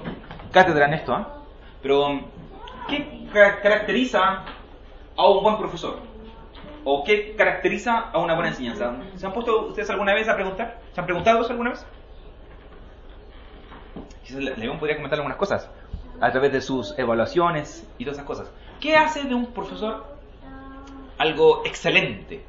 cátedra 0.51 0.85
en 0.85 0.93
esto, 0.93 1.17
¿eh? 1.17 1.25
pero 1.81 2.21
¿qué 2.87 3.29
caracteriza 3.31 4.43
a 5.15 5.27
un 5.27 5.43
buen 5.43 5.57
profesor? 5.57 5.99
¿O 6.85 7.03
qué 7.03 7.35
caracteriza 7.35 7.97
a 7.97 8.19
una 8.19 8.33
buena 8.33 8.49
enseñanza? 8.49 8.93
¿Se 9.15 9.25
han 9.25 9.33
puesto 9.33 9.67
ustedes 9.67 9.89
alguna 9.89 10.13
vez 10.13 10.27
a 10.27 10.35
preguntar? 10.35 10.81
¿Se 10.93 10.99
han 10.99 11.05
preguntado 11.05 11.41
eso 11.41 11.51
alguna 11.51 11.71
vez? 11.71 11.85
Quizás 14.23 14.41
León 14.57 14.79
podría 14.79 14.97
comentar 14.97 15.19
algunas 15.19 15.37
cosas 15.37 15.69
a 16.19 16.31
través 16.31 16.51
de 16.51 16.61
sus 16.61 16.97
evaluaciones 16.97 17.87
y 17.97 18.05
todas 18.05 18.17
esas 18.17 18.27
cosas. 18.27 18.51
¿Qué 18.79 18.95
hace 18.95 19.23
de 19.23 19.33
un 19.33 19.47
profesor 19.47 20.05
algo 21.17 21.63
excelente 21.65 22.43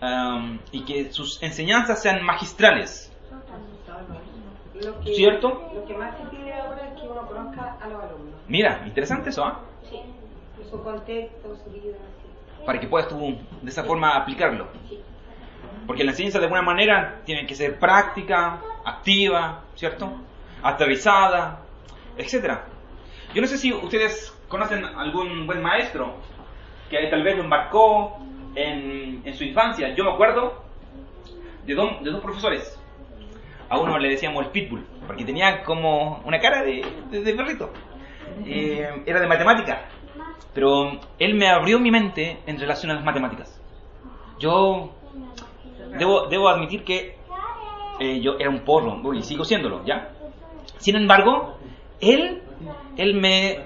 um, 0.00 0.58
y 0.70 0.84
que 0.84 1.12
sus 1.12 1.42
enseñanzas 1.42 2.02
sean 2.02 2.22
magistrales? 2.22 3.05
Lo 4.84 5.00
que, 5.00 5.14
¿Cierto? 5.14 5.70
Lo 5.74 5.84
que 5.86 5.94
más 5.94 6.16
se 6.18 6.24
pide 6.26 6.52
ahora 6.52 6.88
es 6.88 7.00
que 7.00 7.08
uno 7.08 7.26
conozca 7.26 7.76
a 7.80 7.88
los 7.88 8.02
alumnos. 8.02 8.34
Mira, 8.48 8.82
interesante 8.86 9.30
eso, 9.30 9.44
¿ah? 9.44 9.60
Sí. 9.88 10.00
Su 10.70 10.82
contexto, 10.82 11.56
su 11.56 11.70
vida. 11.70 11.96
Sí. 11.96 12.64
Para 12.64 12.80
que 12.80 12.86
puedas 12.88 13.08
tú 13.08 13.38
de 13.62 13.70
esa 13.70 13.84
forma 13.84 14.16
aplicarlo. 14.16 14.68
Sí. 14.88 15.00
Porque 15.86 16.04
la 16.04 16.10
enseñanza 16.10 16.38
de 16.38 16.46
alguna 16.46 16.62
manera 16.62 17.20
tiene 17.24 17.46
que 17.46 17.54
ser 17.54 17.78
práctica, 17.78 18.60
activa, 18.84 19.62
¿cierto? 19.76 20.12
Aterrizada, 20.62 21.60
etc. 22.16 22.58
Yo 23.34 23.40
no 23.40 23.46
sé 23.46 23.56
si 23.56 23.72
ustedes 23.72 24.36
conocen 24.48 24.84
algún 24.84 25.46
buen 25.46 25.62
maestro 25.62 26.14
que 26.90 27.06
tal 27.08 27.22
vez 27.22 27.36
lo 27.36 27.44
embarcó 27.44 28.18
en, 28.54 29.22
en 29.24 29.34
su 29.34 29.44
infancia. 29.44 29.94
Yo 29.94 30.04
me 30.04 30.12
acuerdo 30.12 30.64
de, 31.66 31.74
dos 31.74 32.02
de 32.02 32.10
dos 32.10 32.20
profesores. 32.20 32.78
A 33.68 33.78
uno 33.78 33.98
le 33.98 34.08
decíamos 34.08 34.44
el 34.44 34.50
pitbull, 34.50 34.86
porque 35.06 35.24
tenía 35.24 35.64
como 35.64 36.22
una 36.24 36.38
cara 36.38 36.62
de, 36.62 36.84
de, 37.10 37.22
de 37.22 37.34
perrito. 37.34 37.72
Eh, 38.44 39.02
era 39.06 39.20
de 39.20 39.26
matemática, 39.26 39.88
pero 40.54 41.00
él 41.18 41.34
me 41.34 41.48
abrió 41.48 41.78
mi 41.78 41.90
mente 41.90 42.38
en 42.46 42.58
relación 42.58 42.90
a 42.92 42.94
las 42.94 43.04
matemáticas. 43.04 43.60
Yo 44.38 44.90
debo, 45.98 46.26
debo 46.28 46.48
admitir 46.48 46.84
que 46.84 47.18
eh, 47.98 48.20
yo 48.20 48.36
era 48.38 48.50
un 48.50 48.60
porro, 48.60 49.14
y 49.14 49.22
sigo 49.22 49.44
siéndolo, 49.44 49.84
¿ya? 49.84 50.10
Sin 50.78 50.96
embargo, 50.96 51.58
él, 52.00 52.42
él 52.96 53.14
me 53.14 53.64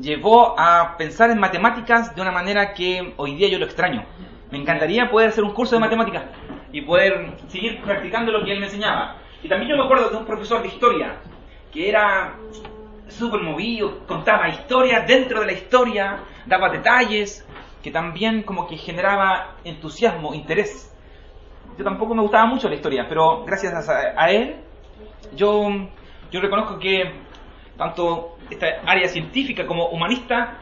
llevó 0.00 0.58
a 0.58 0.96
pensar 0.96 1.30
en 1.30 1.38
matemáticas 1.38 2.14
de 2.14 2.22
una 2.22 2.32
manera 2.32 2.72
que 2.72 3.14
hoy 3.16 3.34
día 3.34 3.48
yo 3.48 3.58
lo 3.58 3.66
extraño. 3.66 4.04
Me 4.50 4.58
encantaría 4.58 5.10
poder 5.10 5.28
hacer 5.28 5.44
un 5.44 5.52
curso 5.52 5.76
de 5.76 5.80
matemáticas 5.80 6.24
y 6.72 6.80
poder 6.80 7.34
seguir 7.48 7.80
practicando 7.82 8.32
lo 8.32 8.44
que 8.44 8.52
él 8.52 8.60
me 8.60 8.66
enseñaba. 8.66 9.16
Y 9.42 9.48
también 9.48 9.70
yo 9.70 9.76
me 9.76 9.84
acuerdo 9.84 10.10
de 10.10 10.16
un 10.16 10.24
profesor 10.24 10.62
de 10.62 10.68
historia 10.68 11.16
que 11.72 11.88
era 11.88 12.36
súper 13.08 13.40
movido, 13.40 14.06
contaba 14.06 14.48
historias 14.48 15.06
dentro 15.06 15.40
de 15.40 15.46
la 15.46 15.52
historia, 15.52 16.20
daba 16.46 16.70
detalles, 16.70 17.46
que 17.82 17.90
también 17.90 18.42
como 18.42 18.66
que 18.66 18.76
generaba 18.76 19.56
entusiasmo, 19.64 20.34
interés. 20.34 20.94
Yo 21.76 21.84
tampoco 21.84 22.14
me 22.14 22.22
gustaba 22.22 22.46
mucho 22.46 22.68
la 22.68 22.74
historia, 22.74 23.06
pero 23.08 23.44
gracias 23.44 23.88
a, 23.88 24.30
él, 24.30 24.56
yo, 25.36 25.68
yo 26.30 26.40
reconozco 26.40 26.78
que 26.78 27.12
tanto 27.76 28.36
esta 28.50 28.66
área 28.84 29.06
científica 29.08 29.66
como 29.66 29.86
humanista 29.88 30.58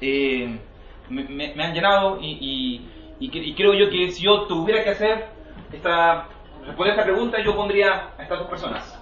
eh, 0.00 0.58
me, 1.08 1.64
han 1.64 1.72
llenado 1.72 2.18
y, 2.20 2.82
y, 3.18 3.26
y, 3.26 3.54
creo 3.54 3.72
yo 3.72 3.88
que 3.88 4.10
si 4.10 4.24
yo 4.24 4.42
tuviera 4.42 4.84
que 4.84 4.90
hacer 4.90 5.26
esta, 5.72 6.28
responder 6.66 6.94
esta 6.94 7.04
pregunta, 7.04 7.38
yo 7.42 7.54
pondría 7.54 8.10
a 8.18 8.22
estas 8.22 8.38
dos 8.38 8.48
personas. 8.48 9.00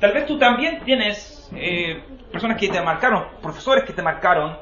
Tal 0.00 0.12
vez 0.12 0.26
tú 0.26 0.38
también 0.38 0.80
tienes 0.84 1.50
eh, 1.54 2.02
personas 2.32 2.58
que 2.58 2.68
te 2.68 2.80
marcaron, 2.80 3.26
profesores 3.40 3.84
que 3.84 3.92
te 3.92 4.02
marcaron 4.02 4.56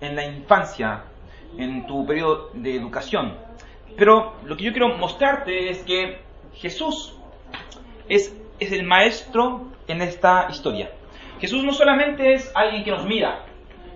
en 0.00 0.14
la 0.14 0.24
infancia, 0.24 1.04
en 1.58 1.86
tu 1.86 2.06
periodo 2.06 2.50
de 2.54 2.76
educación. 2.76 3.34
Pero 3.96 4.34
lo 4.44 4.56
que 4.56 4.64
yo 4.64 4.72
quiero 4.72 4.96
mostrarte 4.96 5.70
es 5.70 5.82
que 5.82 6.20
Jesús 6.54 7.16
es, 8.08 8.36
es 8.60 8.72
el 8.72 8.84
maestro 8.84 9.72
en 9.88 10.02
esta 10.02 10.48
historia. 10.50 10.90
Jesús 11.40 11.64
no 11.64 11.72
solamente 11.72 12.34
es 12.34 12.50
alguien 12.54 12.84
que 12.84 12.90
nos 12.90 13.04
mira, 13.04 13.44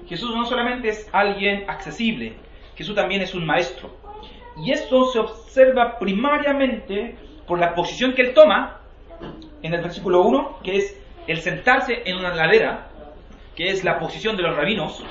Jesús 0.09 0.35
no 0.35 0.45
solamente 0.45 0.89
es 0.89 1.09
alguien 1.13 1.69
accesible, 1.69 2.35
Jesús 2.75 2.95
también 2.95 3.23
es 3.23 3.35
un 3.35 3.47
maestro. 3.47 3.97
Y 4.57 4.73
esto 4.73 5.07
se 5.07 5.19
observa 5.19 5.99
primariamente 5.99 7.17
por 7.51 7.59
la 7.59 7.75
posición 7.75 8.15
que 8.15 8.23
él 8.23 8.33
toma 8.33 8.79
en 9.61 9.75
el 9.75 9.83
versículo 9.83 10.23
1, 10.23 10.61
que 10.63 10.77
es 10.77 10.97
el 11.27 11.41
sentarse 11.41 12.03
en 12.05 12.17
una 12.17 12.33
ladera, 12.33 12.87
que 13.57 13.71
es 13.71 13.83
la 13.83 13.99
posición 13.99 14.37
de 14.37 14.45
los 14.45 14.55
rabinos, 14.55 15.03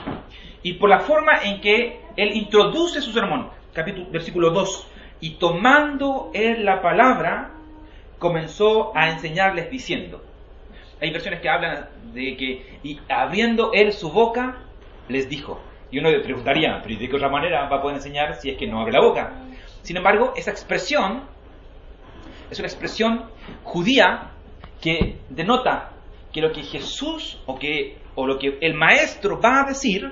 y 0.63 0.75
por 0.75 0.89
la 0.89 1.02
forma 1.02 1.43
en 1.43 1.60
que 1.60 1.99
él 2.15 2.38
introduce 2.38 3.02
su 3.02 3.12
sermón, 3.12 3.49
capítulo, 3.73 4.10
versículo 4.10 4.52
2, 4.52 4.88
y 5.19 5.32
tomando 5.32 6.32
él 6.34 6.63
la 6.63 6.82
palabra, 6.82 7.52
comenzó 8.19 8.95
a 8.95 9.10
enseñarles 9.10 9.69
diciendo. 9.69 10.23
Hay 11.02 11.12
versiones 11.12 11.41
que 11.41 11.49
hablan 11.49 11.89
de 12.13 12.38
que, 12.38 12.80
y 12.84 13.02
abriendo 13.10 13.71
él 13.73 13.91
su 13.91 14.13
boca, 14.13 14.60
les 15.10 15.28
dijo. 15.28 15.60
Y 15.91 15.99
uno 15.99 16.10
le 16.10 16.21
preguntaría, 16.21 16.80
pero 16.82 16.97
¿de 16.97 17.10
qué 17.10 17.15
otra 17.17 17.28
manera 17.28 17.67
va 17.67 17.80
a 17.80 17.82
poder 17.82 17.97
enseñar 17.97 18.36
si 18.36 18.49
es 18.49 18.58
que 18.58 18.65
no 18.65 18.80
abre 18.80 18.93
la 18.93 19.02
boca? 19.02 19.34
Sin 19.82 19.97
embargo, 19.97 20.32
esa 20.38 20.52
expresión 20.52 21.23
es 22.49 22.59
una 22.59 22.67
expresión 22.67 23.29
judía 23.63 24.31
que 24.81 25.19
denota 25.29 25.91
que 26.31 26.41
lo 26.41 26.51
que 26.51 26.63
Jesús 26.63 27.41
o, 27.45 27.57
que, 27.57 27.97
o 28.15 28.25
lo 28.27 28.38
que 28.38 28.57
el 28.62 28.73
maestro 28.73 29.39
va 29.39 29.62
a 29.62 29.67
decir 29.67 30.12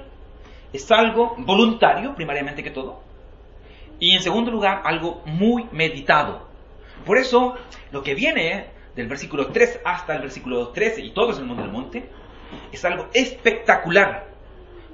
es 0.74 0.92
algo 0.92 1.36
voluntario, 1.38 2.16
primariamente 2.16 2.64
que 2.64 2.72
todo, 2.72 3.02
y 4.00 4.16
en 4.16 4.22
segundo 4.22 4.52
lugar, 4.52 4.82
algo 4.84 5.22
muy 5.26 5.68
meditado. 5.72 6.48
Por 7.06 7.18
eso, 7.18 7.56
lo 7.92 8.04
que 8.04 8.14
viene 8.14 8.68
del 8.96 9.08
versículo 9.08 9.48
3 9.48 9.82
hasta 9.86 10.16
el 10.16 10.22
versículo 10.22 10.70
13 10.70 11.02
y 11.02 11.12
todo 11.12 11.32
es 11.32 11.40
el 11.40 11.46
mundo 11.46 11.64
del 11.64 11.72
monte, 11.72 12.10
es 12.72 12.84
algo 12.86 13.08
espectacular. 13.14 14.28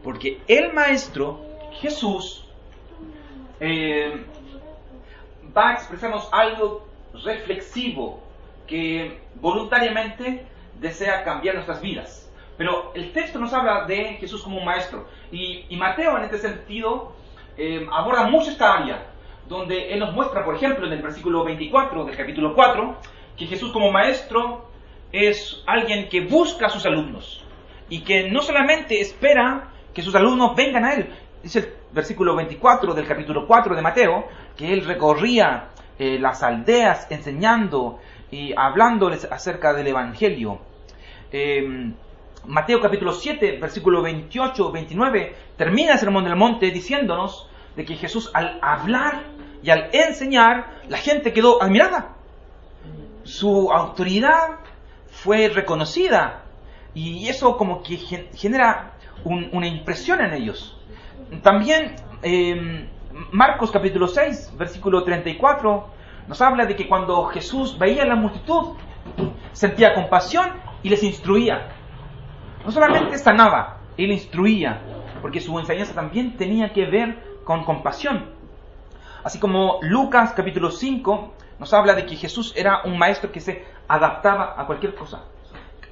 Porque 0.04 0.42
el 0.48 0.74
Maestro, 0.74 1.46
Jesús, 1.82 2.46
eh, 3.60 4.26
va 5.56 5.72
a 5.72 5.74
expresarnos 5.74 6.30
algo 6.32 6.88
reflexivo 7.24 8.22
que 8.68 9.20
voluntariamente 9.36 10.46
desea 10.80 11.24
cambiar 11.24 11.56
nuestras 11.56 11.82
vidas. 11.82 12.32
Pero 12.58 12.92
el 12.96 13.12
texto 13.12 13.40
nos 13.40 13.54
habla 13.54 13.86
de 13.86 14.16
Jesús 14.16 14.44
como 14.44 14.58
un 14.58 14.66
maestro. 14.66 15.08
Y, 15.32 15.76
Mateo 15.76 16.18
en 16.18 16.24
este 16.24 16.38
sentido 16.38 17.14
eh, 17.58 17.88
aborda 17.92 18.28
mucho 18.28 18.52
esta 18.52 18.74
área, 18.74 19.08
donde 19.48 19.92
él 19.92 20.00
nos 20.00 20.14
muestra, 20.14 20.46
por 20.46 20.56
ejemplo, 20.56 20.86
en 20.86 20.94
el 20.94 21.02
versículo 21.02 21.44
24 21.44 22.06
del 22.06 22.16
capítulo 22.16 22.54
4, 22.54 22.96
que 23.38 23.48
Jesús 23.48 23.72
como 23.72 23.92
maestro 23.92 24.70
es 25.12 25.64
alguien 25.68 26.10
que 26.10 26.22
busca 26.22 26.68
a 26.68 26.70
sus 26.70 26.86
alumnos 26.86 27.44
y 27.90 28.02
que 28.02 28.30
no 28.30 28.42
solamente 28.42 29.00
espera 29.00 29.70
que 29.94 30.02
sus 30.02 30.16
alumnos 30.16 30.56
vengan 30.56 30.86
a 30.86 30.94
él. 30.94 31.14
Dice 31.42 31.60
el 31.60 31.74
versículo 31.92 32.36
24 32.36 32.94
del 32.94 33.06
capítulo 33.06 33.46
4 33.46 33.76
de 33.76 33.82
Mateo, 33.82 34.28
que 34.56 34.72
él 34.72 34.86
recorría 34.86 35.70
eh, 36.00 36.18
las 36.20 36.44
aldeas 36.44 37.08
enseñando 37.10 38.00
y 38.32 38.54
hablándoles 38.58 39.26
acerca 39.26 39.74
del 39.74 39.88
Evangelio. 39.88 40.60
Em, 41.32 41.94
Mateo 42.46 42.82
capítulo 42.82 43.14
7, 43.14 43.58
versículo 43.60 44.02
28, 44.02 44.72
29, 44.72 45.36
termina 45.56 45.94
el 45.94 46.00
sermón 46.00 46.26
del 46.26 46.36
monte 46.36 46.72
diciéndonos 46.72 47.48
de 47.76 47.86
que 47.86 47.96
Jesús 47.96 48.30
al 48.34 48.60
hablar 48.62 49.24
y 49.64 49.70
al 49.70 49.90
enseñar, 49.94 50.82
la 50.90 50.98
gente 50.98 51.32
quedó 51.32 51.62
admirada. 51.62 52.16
Su 53.24 53.72
autoridad 53.72 54.60
fue 55.10 55.48
reconocida 55.48 56.44
y 56.94 57.30
eso 57.30 57.56
como 57.56 57.82
que 57.82 57.98
genera 57.98 58.94
una 59.24 59.68
impresión 59.68 60.20
en 60.22 60.34
ellos. 60.34 60.78
También 61.42 61.96
em, 62.22 62.88
Marcos 63.32 63.70
capítulo 63.70 64.08
6, 64.08 64.54
versículo 64.58 65.04
34, 65.04 65.88
nos 66.28 66.42
habla 66.42 66.66
de 66.66 66.76
que 66.76 66.88
cuando 66.88 67.26
Jesús 67.26 67.78
veía 67.78 68.02
a 68.02 68.08
la 68.08 68.16
multitud, 68.16 68.76
sentía 69.52 69.94
compasión 69.94 70.50
y 70.82 70.90
les 70.90 71.04
instruía. 71.04 71.76
No 72.66 72.72
solamente 72.72 73.20
sanaba, 73.20 73.82
él 73.98 74.12
instruía, 74.12 74.82
porque 75.22 75.42
su 75.42 75.60
enseñanza 75.60 75.94
también 75.94 76.38
tenía 76.38 76.74
que 76.74 76.88
ver 76.88 77.42
con 77.44 77.64
compasión. 77.66 78.32
Así 79.24 79.40
como 79.40 79.78
Lucas 79.84 80.34
capítulo 80.36 80.72
5 80.72 81.34
nos 81.60 81.72
habla 81.72 81.94
de 81.94 82.08
que 82.08 82.16
Jesús 82.16 82.52
era 82.56 82.82
un 82.84 82.98
maestro 82.98 83.32
que 83.32 83.42
se 83.42 83.64
adaptaba 83.88 84.56
a 84.58 84.66
cualquier 84.66 84.96
cosa. 84.96 85.26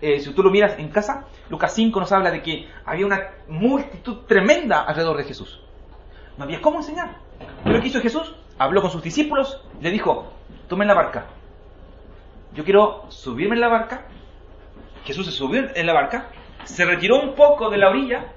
Eh, 0.01 0.19
si 0.21 0.33
tú 0.33 0.41
lo 0.41 0.49
miras 0.49 0.79
en 0.79 0.89
casa, 0.89 1.27
Lucas 1.49 1.71
5 1.75 1.99
nos 1.99 2.11
habla 2.11 2.31
de 2.31 2.41
que 2.41 2.67
había 2.83 3.05
una 3.05 3.29
multitud 3.47 4.25
tremenda 4.25 4.81
alrededor 4.81 5.17
de 5.17 5.25
Jesús. 5.25 5.61
No 6.37 6.43
había 6.43 6.61
cómo 6.61 6.77
enseñar. 6.77 7.17
Pero 7.63 7.81
¿qué 7.81 7.87
hizo 7.87 8.01
Jesús? 8.01 8.35
Habló 8.57 8.81
con 8.81 8.91
sus 8.91 9.01
discípulos, 9.01 9.63
le 9.79 9.91
dijo, 9.91 10.31
tomen 10.67 10.87
la 10.87 10.93
barca. 10.93 11.25
Yo 12.53 12.63
quiero 12.63 13.05
subirme 13.09 13.55
en 13.55 13.61
la 13.61 13.69
barca. 13.69 14.05
Jesús 15.03 15.25
se 15.25 15.31
subió 15.31 15.69
en 15.73 15.85
la 15.85 15.93
barca, 15.93 16.27
se 16.63 16.85
retiró 16.85 17.19
un 17.19 17.33
poco 17.33 17.69
de 17.69 17.77
la 17.77 17.89
orilla 17.89 18.33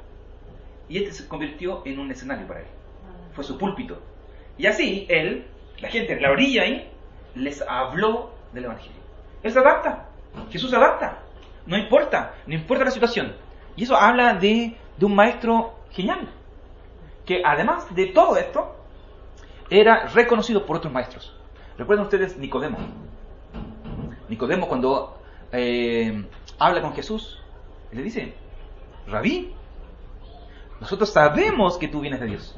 y 0.89 0.99
este 0.99 1.13
se 1.13 1.29
convirtió 1.29 1.83
en 1.85 1.99
un 1.99 2.11
escenario 2.11 2.47
para 2.47 2.61
él. 2.61 2.67
Fue 3.35 3.45
su 3.45 3.59
púlpito. 3.59 4.01
Y 4.57 4.67
así 4.67 5.07
él, 5.09 5.47
la 5.79 5.89
gente 5.89 6.15
en 6.15 6.23
la 6.23 6.31
orilla 6.31 6.63
ahí, 6.63 6.91
les 7.35 7.61
habló 7.63 8.33
del 8.53 8.65
Evangelio. 8.65 9.03
Él 9.43 9.53
se 9.53 9.59
adapta. 9.59 10.09
Jesús 10.51 10.71
se 10.71 10.77
adapta. 10.77 11.19
No 11.67 11.77
importa, 11.77 12.35
no 12.47 12.55
importa 12.55 12.85
la 12.85 12.91
situación. 12.91 13.35
Y 13.77 13.85
eso 13.85 13.97
habla 13.97 14.35
de, 14.35 14.77
un 15.01 15.15
maestro 15.15 15.75
genial, 15.91 16.29
que 17.25 17.43
además 17.45 17.95
de 17.95 18.07
todo 18.07 18.37
esto, 18.37 18.77
era 19.71 20.07
reconocido 20.09 20.67
por 20.67 20.77
otros 20.77 20.93
maestros. 20.93 21.35
¿Recuerdan 21.79 22.05
ustedes 22.05 22.37
Nicodemo? 22.37 22.79
Nicodemo 24.29 24.69
cuando 24.69 25.19
eh, 25.53 26.25
habla 26.59 26.81
con 26.81 26.95
Jesús, 26.95 27.41
le 27.93 28.03
dice, 28.03 28.35
Rabí, 29.07 29.53
nosotros 30.81 31.11
sabemos 31.11 31.79
que 31.79 31.89
tú 31.89 32.01
vienes 32.01 32.21
de 32.21 32.27
Dios 32.27 32.57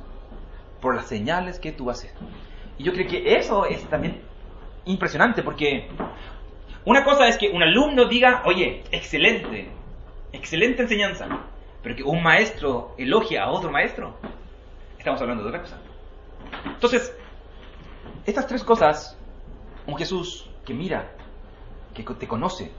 por 0.80 0.94
las 0.94 1.06
señales 1.06 1.58
que 1.58 1.72
tú 1.72 1.90
haces. 1.90 2.12
Y 2.78 2.84
yo 2.84 2.92
creo 2.92 3.08
que 3.08 3.36
eso 3.36 3.66
es 3.66 3.82
también 3.88 4.20
impresionante 4.84 5.42
porque 5.42 5.88
una 6.84 7.04
cosa 7.04 7.26
es 7.26 7.36
que 7.36 7.48
un 7.48 7.62
alumno 7.62 8.06
diga, 8.06 8.42
oye, 8.44 8.84
excelente, 8.90 9.68
excelente 10.32 10.82
enseñanza, 10.82 11.26
pero 11.82 11.96
que 11.96 12.02
un 12.02 12.22
maestro 12.22 12.94
elogia 12.98 13.44
a 13.44 13.50
otro 13.50 13.70
maestro, 13.70 14.18
estamos 15.06 15.22
hablando 15.22 15.44
de 15.44 15.50
otra. 15.50 15.78
Entonces, 16.64 17.16
estas 18.24 18.48
tres 18.48 18.64
cosas, 18.64 19.16
un 19.86 19.96
Jesús 19.96 20.50
que 20.64 20.74
mira, 20.74 21.12
que 21.94 22.02
te 22.02 22.26
conoce, 22.26 22.72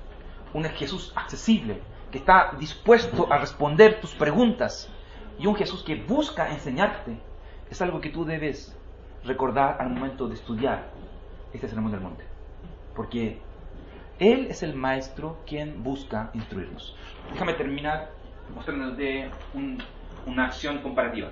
un 0.53 0.65
Jesús 0.65 1.13
accesible, 1.15 1.81
que 2.11 2.17
está 2.17 2.51
dispuesto 2.59 3.31
a 3.31 3.37
responder 3.37 4.01
tus 4.01 4.13
preguntas, 4.13 4.91
y 5.39 5.47
un 5.47 5.55
Jesús 5.55 5.83
que 5.83 5.95
busca 5.95 6.51
enseñarte, 6.51 7.17
es 7.71 7.81
algo 7.81 8.01
que 8.01 8.09
tú 8.09 8.25
debes 8.25 8.77
recordar 9.23 9.77
al 9.79 9.89
momento 9.89 10.27
de 10.27 10.33
estudiar 10.33 10.89
este 11.53 11.69
sermón 11.69 11.93
del 11.93 12.01
monte. 12.01 12.25
Porque 12.93 13.39
él 14.19 14.47
es 14.49 14.63
el 14.63 14.75
maestro 14.75 15.37
quien 15.47 15.81
busca 15.81 16.29
instruirnos. 16.33 16.93
Déjame 17.31 17.53
terminar 17.53 18.09
mostrándote 18.53 19.01
de 19.01 19.31
una 20.25 20.47
acción 20.47 20.79
comparativa. 20.79 21.29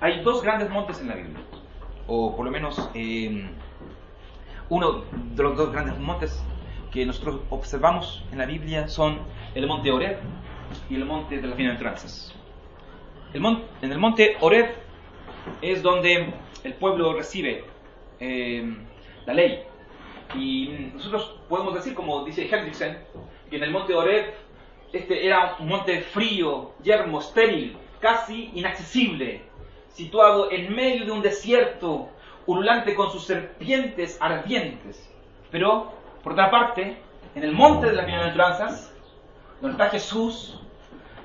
Hay 0.00 0.20
dos 0.20 0.42
grandes 0.42 0.68
montes 0.68 1.00
en 1.00 1.08
la 1.08 1.14
Biblia, 1.14 1.40
o 2.06 2.36
por 2.36 2.44
lo 2.44 2.50
menos 2.50 2.90
eh, 2.94 3.48
uno 4.68 5.04
de 5.12 5.42
los 5.42 5.56
dos 5.56 5.72
grandes 5.72 5.98
montes 5.98 6.44
que 6.92 7.06
nosotros 7.06 7.40
observamos 7.48 8.22
en 8.30 8.38
la 8.38 8.46
Biblia 8.46 8.88
son 8.88 9.20
el 9.54 9.66
monte 9.66 9.90
Oreb 9.90 10.18
y 10.90 10.96
el 10.96 11.04
monte 11.06 11.40
de 11.40 11.46
las 11.48 11.56
bienaventuranzas. 11.56 12.34
El 13.32 13.44
en 13.82 13.92
el 13.92 13.98
monte 13.98 14.36
Oreb 14.40 14.74
es 15.62 15.82
donde 15.82 16.32
el 16.62 16.74
pueblo 16.74 17.14
recibe 17.14 17.64
eh, 18.20 18.76
la 19.24 19.32
ley, 19.32 19.62
y 20.34 20.90
nosotros 20.94 21.38
podemos 21.48 21.74
decir, 21.74 21.94
como 21.94 22.24
dice 22.24 22.48
Hendrickson, 22.50 22.96
que 23.48 23.56
en 23.56 23.62
el 23.62 23.70
monte 23.70 23.94
Oreb 23.94 24.34
este 24.92 25.26
era 25.26 25.56
un 25.58 25.68
monte 25.68 26.00
frío, 26.00 26.72
yermo, 26.82 27.20
estéril, 27.20 27.76
casi 28.00 28.50
inaccesible, 28.54 29.42
situado 29.96 30.50
en 30.50 30.74
medio 30.74 31.06
de 31.06 31.10
un 31.10 31.22
desierto, 31.22 32.10
ululante 32.44 32.94
con 32.94 33.10
sus 33.10 33.24
serpientes 33.24 34.18
ardientes. 34.20 35.10
Pero, 35.50 35.92
por 36.22 36.32
otra 36.32 36.50
parte, 36.50 36.98
en 37.34 37.42
el 37.42 37.52
monte 37.52 37.86
de 37.86 37.94
las 37.94 38.06
bienaventuranzas, 38.06 38.92
donde 39.60 39.72
está 39.72 39.88
Jesús, 39.88 40.60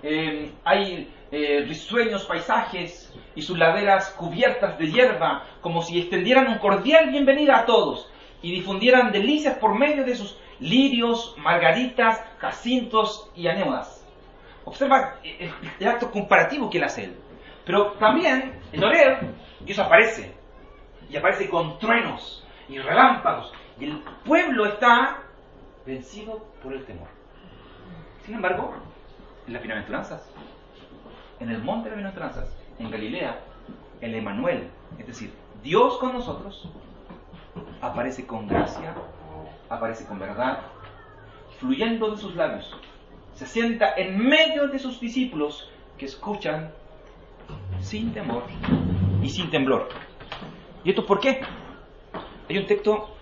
eh, 0.04 0.52
hay 0.64 1.14
eh, 1.32 1.66
risueños 1.68 2.24
paisajes 2.24 3.14
y 3.36 3.42
sus 3.42 3.58
laderas 3.58 4.10
cubiertas 4.12 4.80
de 4.80 4.90
hierba, 4.90 5.44
como 5.60 5.82
si 5.82 6.00
extendieran 6.00 6.48
un 6.48 6.58
cordial 6.58 7.10
bienvenida 7.10 7.60
a 7.60 7.66
todos 7.66 8.10
y 8.42 8.54
difundieran 8.54 9.12
delicias 9.12 9.58
por 9.58 9.78
medio 9.78 10.06
de 10.06 10.16
sus 10.16 10.38
lirios, 10.60 11.36
margaritas, 11.38 12.24
jacintos 12.40 13.30
y 13.36 13.48
anémonas. 13.48 14.06
Observa 14.64 15.18
el, 15.24 15.88
acto 15.88 16.10
comparativo 16.10 16.70
que 16.70 16.78
él 16.78 16.84
hace 16.86 17.04
él. 17.06 17.16
Pero 17.66 17.94
también 17.94 18.60
en 18.72 18.84
Oreb 18.84 19.20
Dios 19.62 19.80
aparece. 19.80 20.34
Y 21.10 21.18
aparece 21.18 21.50
con 21.50 21.78
truenos 21.80 22.46
y 22.70 22.80
relámpagos. 22.80 23.52
Y 23.80 23.86
el 23.86 24.04
pueblo 24.26 24.66
está 24.66 25.20
vencido 25.86 26.46
por 26.64 26.74
el 26.74 26.86
temor. 26.86 27.08
Sin 28.26 28.36
embargo, 28.36 28.74
en 29.48 29.54
las 29.54 29.62
bienaventuranzas, 29.62 30.30
en 31.40 31.50
el 31.50 31.64
monte 31.64 31.90
de 31.90 31.96
las 31.96 31.98
bienaventuranzas, 31.98 32.56
en 32.80 32.92
Galilea, 32.92 33.40
el 34.00 34.16
Emanuel, 34.16 34.70
es 34.98 35.08
decir, 35.08 35.34
Dios 35.64 35.98
con 35.98 36.14
nosotros, 36.14 36.70
aparece 37.82 38.26
con 38.26 38.48
gracia, 38.48 38.96
aparece 39.70 40.06
con 40.06 40.20
verdad, 40.20 40.60
fluyendo 41.60 42.12
de 42.12 42.18
sus 42.18 42.36
labios. 42.36 42.76
Se 43.34 43.46
sienta 43.46 43.94
en 43.96 44.18
medio 44.18 44.68
de 44.68 44.80
sus 44.80 45.00
discípulos 45.00 45.70
que 45.98 46.06
escuchan 46.06 46.72
sin 47.80 48.14
temor 48.14 48.44
y 49.22 49.30
sin 49.30 49.50
temblor. 49.50 49.90
¿Y 50.84 50.90
esto 50.90 51.06
por 51.06 51.20
qué? 51.20 51.42
Hay 52.50 52.58
un 52.58 52.66
texto 52.66 53.16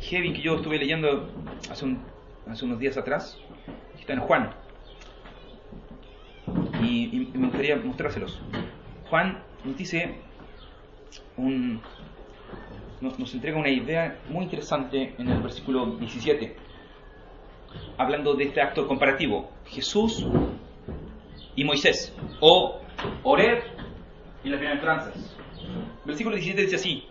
heavy 0.00 0.32
que 0.32 0.42
yo 0.42 0.56
estuve 0.56 0.78
leyendo 0.78 1.28
hace, 1.70 1.84
unos 2.64 2.78
días 2.78 2.96
atrás, 2.96 3.38
está 3.98 4.12
en 4.12 4.20
Juan. 4.20 4.50
Y, 6.82 7.30
me 7.34 7.46
gustaría 7.46 7.76
mostrárselos. 7.76 8.40
Juan 9.08 9.42
nos 9.64 9.76
dice 9.76 10.16
nos, 13.00 13.18
nos 13.18 13.34
entrega 13.34 13.58
una 13.58 13.70
idea 13.70 14.20
muy 14.28 14.44
interesante 14.44 15.14
en 15.18 15.28
el 15.28 15.42
versículo 15.42 15.96
17, 15.96 16.56
hablando 17.98 18.34
de 18.34 18.44
este 18.44 18.60
acto 18.60 18.86
comparativo, 18.86 19.50
Jesús 19.66 20.26
y 21.56 21.64
Moisés, 21.64 22.14
o 22.40 22.80
Oreb 23.22 23.62
y 24.42 24.48
las 24.48 24.60
bienaventuranzas. 24.60 25.14
Versículo 26.04 26.36
17 26.36 26.62
dice 26.62 26.76
así, 26.76 27.08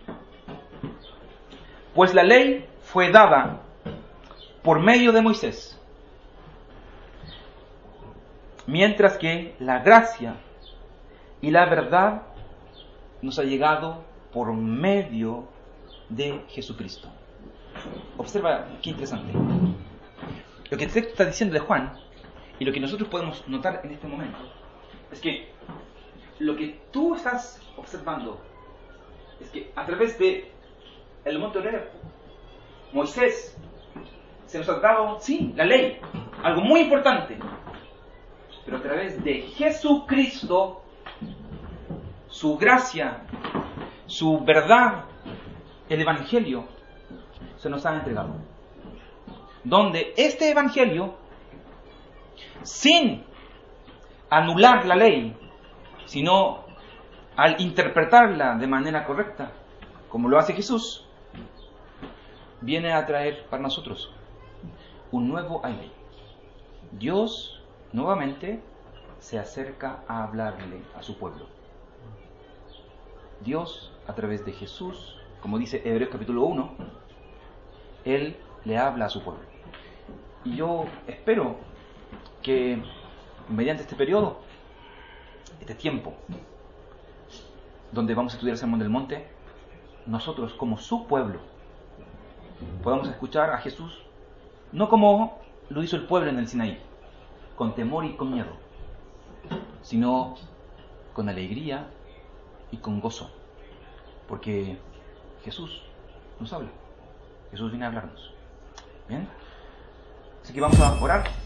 pues 1.94 2.14
la 2.14 2.22
ley 2.22 2.66
fue 2.82 3.10
dada 3.10 3.60
por 4.62 4.80
medio 4.80 5.12
de 5.12 5.20
Moisés, 5.20 5.78
mientras 8.66 9.18
que 9.18 9.54
la 9.58 9.80
gracia 9.80 10.36
y 11.40 11.50
la 11.50 11.66
verdad 11.66 12.22
nos 13.20 13.38
ha 13.38 13.42
llegado 13.42 14.04
por 14.32 14.52
medio 14.52 15.48
de 16.08 16.44
Jesucristo. 16.48 17.08
Observa 18.16 18.66
qué 18.82 18.90
interesante. 18.90 19.32
Lo 20.70 20.78
que 20.78 20.84
el 20.84 20.92
texto 20.92 21.10
está 21.10 21.24
diciendo 21.24 21.54
de 21.54 21.60
Juan 21.60 21.92
y 22.58 22.64
lo 22.64 22.72
que 22.72 22.80
nosotros 22.80 23.08
podemos 23.08 23.46
notar 23.48 23.80
en 23.84 23.90
este 23.90 24.06
momento 24.06 24.38
es 25.14 25.20
que 25.20 25.48
lo 26.40 26.56
que 26.56 26.80
tú 26.90 27.14
estás 27.14 27.60
observando 27.76 28.40
es 29.40 29.48
que 29.50 29.70
a 29.76 29.86
través 29.86 30.18
de 30.18 30.50
el 31.24 31.38
monte 31.38 31.58
Oreb, 31.58 31.88
Moisés 32.92 33.56
se 34.46 34.58
nos 34.58 34.68
ha 34.68 34.80
dado, 34.80 35.18
sí, 35.20 35.52
la 35.56 35.64
ley, 35.64 36.00
algo 36.42 36.62
muy 36.62 36.80
importante, 36.80 37.38
pero 38.64 38.78
a 38.78 38.82
través 38.82 39.22
de 39.22 39.42
Jesucristo, 39.42 40.82
su 42.28 42.58
gracia, 42.58 43.22
su 44.06 44.44
verdad, 44.44 45.04
el 45.88 46.00
Evangelio, 46.00 46.64
se 47.56 47.70
nos 47.70 47.86
ha 47.86 47.94
entregado. 47.94 48.34
Donde 49.62 50.12
este 50.16 50.50
Evangelio, 50.50 51.14
sin 52.62 53.24
anular 54.30 54.86
la 54.86 54.96
ley, 54.96 55.36
sino 56.06 56.64
al 57.36 57.60
interpretarla 57.60 58.56
de 58.56 58.66
manera 58.66 59.04
correcta, 59.04 59.50
como 60.08 60.28
lo 60.28 60.38
hace 60.38 60.52
Jesús, 60.52 61.06
viene 62.60 62.92
a 62.92 63.04
traer 63.06 63.46
para 63.46 63.62
nosotros 63.62 64.12
un 65.10 65.28
nuevo 65.28 65.60
aire. 65.64 65.90
Dios 66.92 67.62
nuevamente 67.92 68.60
se 69.18 69.38
acerca 69.38 70.04
a 70.08 70.22
hablarle 70.22 70.82
a 70.96 71.02
su 71.02 71.18
pueblo. 71.18 71.46
Dios, 73.40 73.92
a 74.06 74.14
través 74.14 74.44
de 74.44 74.52
Jesús, 74.52 75.18
como 75.42 75.58
dice 75.58 75.82
Hebreos 75.84 76.10
capítulo 76.10 76.44
1, 76.44 76.74
Él 78.04 78.36
le 78.64 78.78
habla 78.78 79.06
a 79.06 79.08
su 79.08 79.22
pueblo. 79.22 79.42
Y 80.44 80.56
yo 80.56 80.84
espero 81.06 81.56
que 82.42 82.82
mediante 83.48 83.82
este 83.82 83.96
periodo, 83.96 84.40
este 85.60 85.74
tiempo, 85.74 86.14
donde 87.92 88.14
vamos 88.14 88.32
a 88.32 88.36
estudiar 88.36 88.54
el 88.54 88.58
Sermón 88.58 88.78
del 88.78 88.90
Monte, 88.90 89.26
nosotros 90.06 90.52
como 90.54 90.78
su 90.78 91.06
pueblo 91.06 91.40
podamos 92.82 93.08
escuchar 93.08 93.50
a 93.50 93.58
Jesús 93.58 94.04
no 94.74 94.88
como 94.88 95.38
lo 95.70 95.82
hizo 95.82 95.96
el 95.96 96.04
pueblo 96.06 96.30
en 96.30 96.38
el 96.38 96.48
Sinaí, 96.48 96.78
con 97.56 97.74
temor 97.74 98.04
y 98.04 98.14
con 98.14 98.32
miedo, 98.32 98.50
sino 99.82 100.34
con 101.12 101.28
alegría 101.28 101.88
y 102.72 102.78
con 102.78 103.00
gozo, 103.00 103.30
porque 104.28 104.76
Jesús 105.44 105.82
nos 106.40 106.52
habla, 106.52 106.70
Jesús 107.52 107.70
viene 107.70 107.84
a 107.84 107.88
hablarnos. 107.88 108.32
Bien, 109.08 109.28
así 110.42 110.52
que 110.52 110.60
vamos 110.60 110.80
a 110.80 111.00
orar. 111.00 111.43